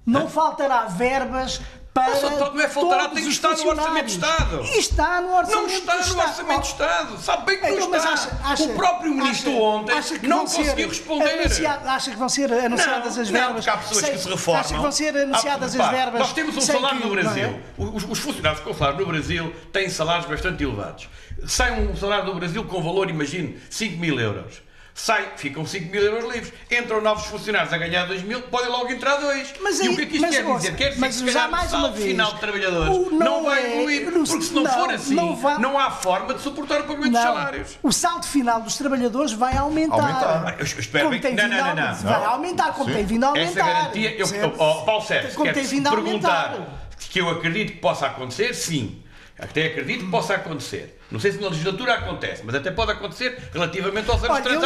[0.05, 1.61] Não faltará verbas
[2.05, 2.17] para.
[2.17, 4.61] É, mas António é Fontarado tem que estar no Orçamento de Estado.
[4.65, 5.99] E está no Orçamento de Estado.
[5.99, 7.19] Não está no Orçamento de Estado.
[7.19, 8.13] Sabe bem que então, não está.
[8.13, 11.47] Acha, acha, o próprio Ministro acha, ontem não conseguiu responder.
[11.87, 13.49] Acha que vão ser anunciadas não, as verbas?
[13.49, 14.61] Não, porque há pessoas Sei, que se reformam.
[14.61, 16.21] Acha que vão ser anunciadas ah, as verbas?
[16.21, 17.23] Nós temos um salário que, no é?
[17.23, 17.45] Brasil.
[17.45, 17.61] É?
[17.79, 21.09] Os, os funcionários consulares no Brasil têm salários bastante elevados.
[21.47, 24.63] Sai um salário do Brasil com valor, imagino, 5 mil euros
[25.01, 28.91] sai, ficam 5 mil euros livres, entram novos funcionários a ganhar 2 mil, podem logo
[28.91, 29.55] entrar dois.
[29.61, 30.77] Mas aí, e o que é que isto mas, quer dizer?
[30.77, 33.77] Quer dizer que se calhar mais uma vez, final de trabalhadores não, não, vai é,
[33.77, 36.85] evoluir, porque se não, não for assim, não, vai, não, há forma de suportar o
[36.85, 37.79] pagamento de salários.
[37.83, 39.95] O saldo final dos trabalhadores vai aumentar.
[39.97, 40.57] aumentar.
[40.59, 42.97] Eu, espero como bem, tem não, não, não, Vai aumentar, como Sim.
[42.97, 43.51] tem vindo a aumentar.
[43.51, 44.27] Essa garantia, eu,
[44.59, 45.91] oh, oh, Paulo Sérgio, como aumentar.
[45.91, 46.57] perguntar
[46.99, 49.03] que eu acredito que possa acontecer, sim.
[49.41, 50.99] Até acredito que possa acontecer.
[51.11, 54.61] Não sei se na legislatura acontece, mas até pode acontecer relativamente aos anos Olha, eu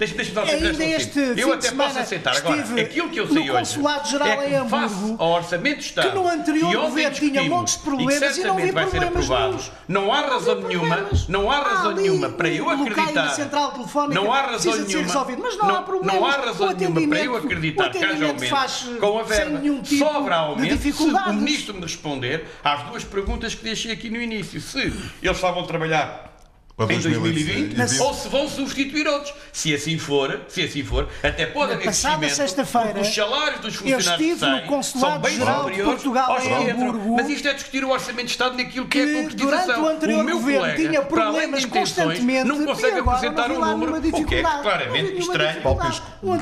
[0.00, 2.34] Deixa-me deixa ainda este Eu até posso aceitar.
[2.34, 6.26] Agora, aquilo que eu sei hoje é que face ao Orçamento de Estado que no
[6.26, 9.60] anterior governo tinha montes de problemas e e não vi vai ser aprovado.
[9.86, 11.28] Não há Não razão vi nenhuma, problemas.
[11.28, 13.28] não há Há razão ali nenhuma para eu acreditar.
[13.30, 15.02] central telefónica Não há razão nenhuma.
[15.06, 16.14] resolvido, mas não há problemas.
[16.14, 19.60] Não há razão nenhuma para eu acreditar que haja aumento com a verba.
[19.60, 24.16] tipo Sobra aumento se o ministro me responder às duas perguntas que deixei aqui no
[24.20, 24.60] início.
[24.62, 26.29] Se eles estavam a trabalhar
[26.86, 29.34] Para em 2020, 2020 ou se vão substituir outros.
[29.52, 33.60] Se assim for, se assim for, até pode haver passada crescimento, sexta-feira, porque os salários
[33.60, 36.70] dos eu funcionários estive no Consulado são bem Geral de Portugal aos em.
[36.70, 39.66] Hamburgo, Mas isto é discutir o Orçamento de Estado naquilo que, é a que concretização.
[39.66, 43.96] durante o anterior meu governo colega, tinha problemas constantemente não consegue apresentar um lá número,
[43.96, 44.62] o que é dificuldade.
[44.62, 45.60] claramente estranho.
[46.22, 46.36] Um a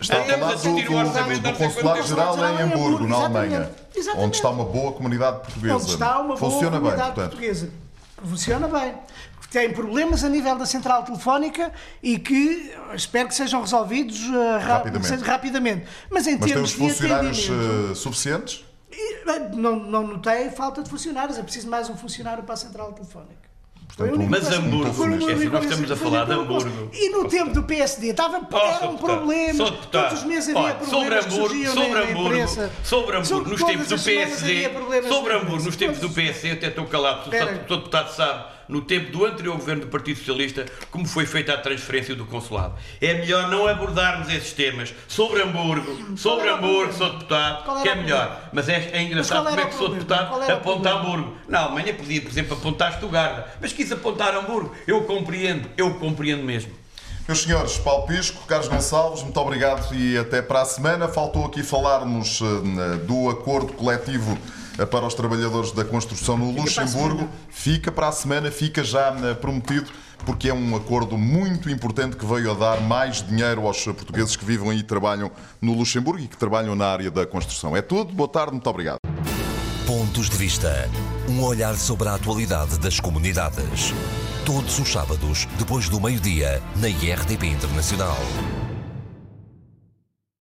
[0.00, 3.70] Estamos falar a discutir o orçamento do, da do Consulado-Geral Geral em Hamburgo, na Alemanha,
[4.16, 5.74] onde está uma boa comunidade portuguesa.
[5.76, 7.30] Onde está uma boa Funciona bem, comunidade portanto.
[7.30, 7.70] portuguesa.
[8.24, 8.94] Funciona bem.
[9.52, 11.70] Tem problemas a nível da central telefónica
[12.02, 15.06] e que eh, espero que sejam resolvidos ra- Rapidamente.
[15.08, 15.86] seja rapidamente.
[16.10, 18.64] Mas em Mas termos os de funcionários atendimento, eh, suficientes?
[19.54, 21.38] não, não notei falta de funcionários.
[21.38, 23.52] É preciso mais um funcionário para a central telefónica.
[23.98, 25.02] Única Mas coisa- Hamburgo, esquece,
[25.34, 26.90] única nós estamos a falar de Hamburgo.
[26.94, 29.56] E no tempo do PSD estava, problemas.
[29.58, 30.04] sou deputado.
[30.08, 34.50] Todos os meses havia problemas sobre Hamburgo, sobre Hamburgo, sobre Hamburgo, nos tempos do PSD,
[34.64, 38.51] havia problemas sobre Hamburgo, nos tempos do PSD, eu até estou calado, o deputado sabe,
[38.68, 42.74] no tempo do anterior governo do Partido Socialista, como foi feita a transferência do consulado.
[43.00, 48.50] É melhor não abordarmos esses temas sobre Hamburgo, sobre Hamburgo, sou deputado, que é melhor.
[48.52, 50.90] Mas é, é engraçado como é o que sou deputado aponta?
[50.90, 51.36] Hamburgo.
[51.48, 54.74] Na Alemanha podia, por exemplo, apontar Stuttgart, mas quis apontar Hamburgo.
[54.86, 56.72] Eu compreendo, eu compreendo mesmo.
[57.26, 61.06] Meus senhores, Paulo Pisco, Carlos Gonçalves, muito obrigado e até para a semana.
[61.06, 64.36] Faltou aqui falarmos eh, do acordo coletivo
[64.86, 67.28] para os trabalhadores da construção no para a Luxemburgo.
[67.48, 69.90] Fica para a semana, fica já eh, prometido,
[70.24, 74.44] porque é um acordo muito importante que veio a dar mais dinheiro aos portugueses que
[74.44, 75.30] vivem e trabalham
[75.60, 77.76] no Luxemburgo e que trabalham na área da construção.
[77.76, 78.98] É tudo, boa tarde, muito obrigado.
[79.86, 80.88] Pontos de Vista.
[81.28, 83.92] Um olhar sobre a atualidade das comunidades.
[84.44, 88.16] Todos os sábados, depois do meio-dia, na IRTP Internacional.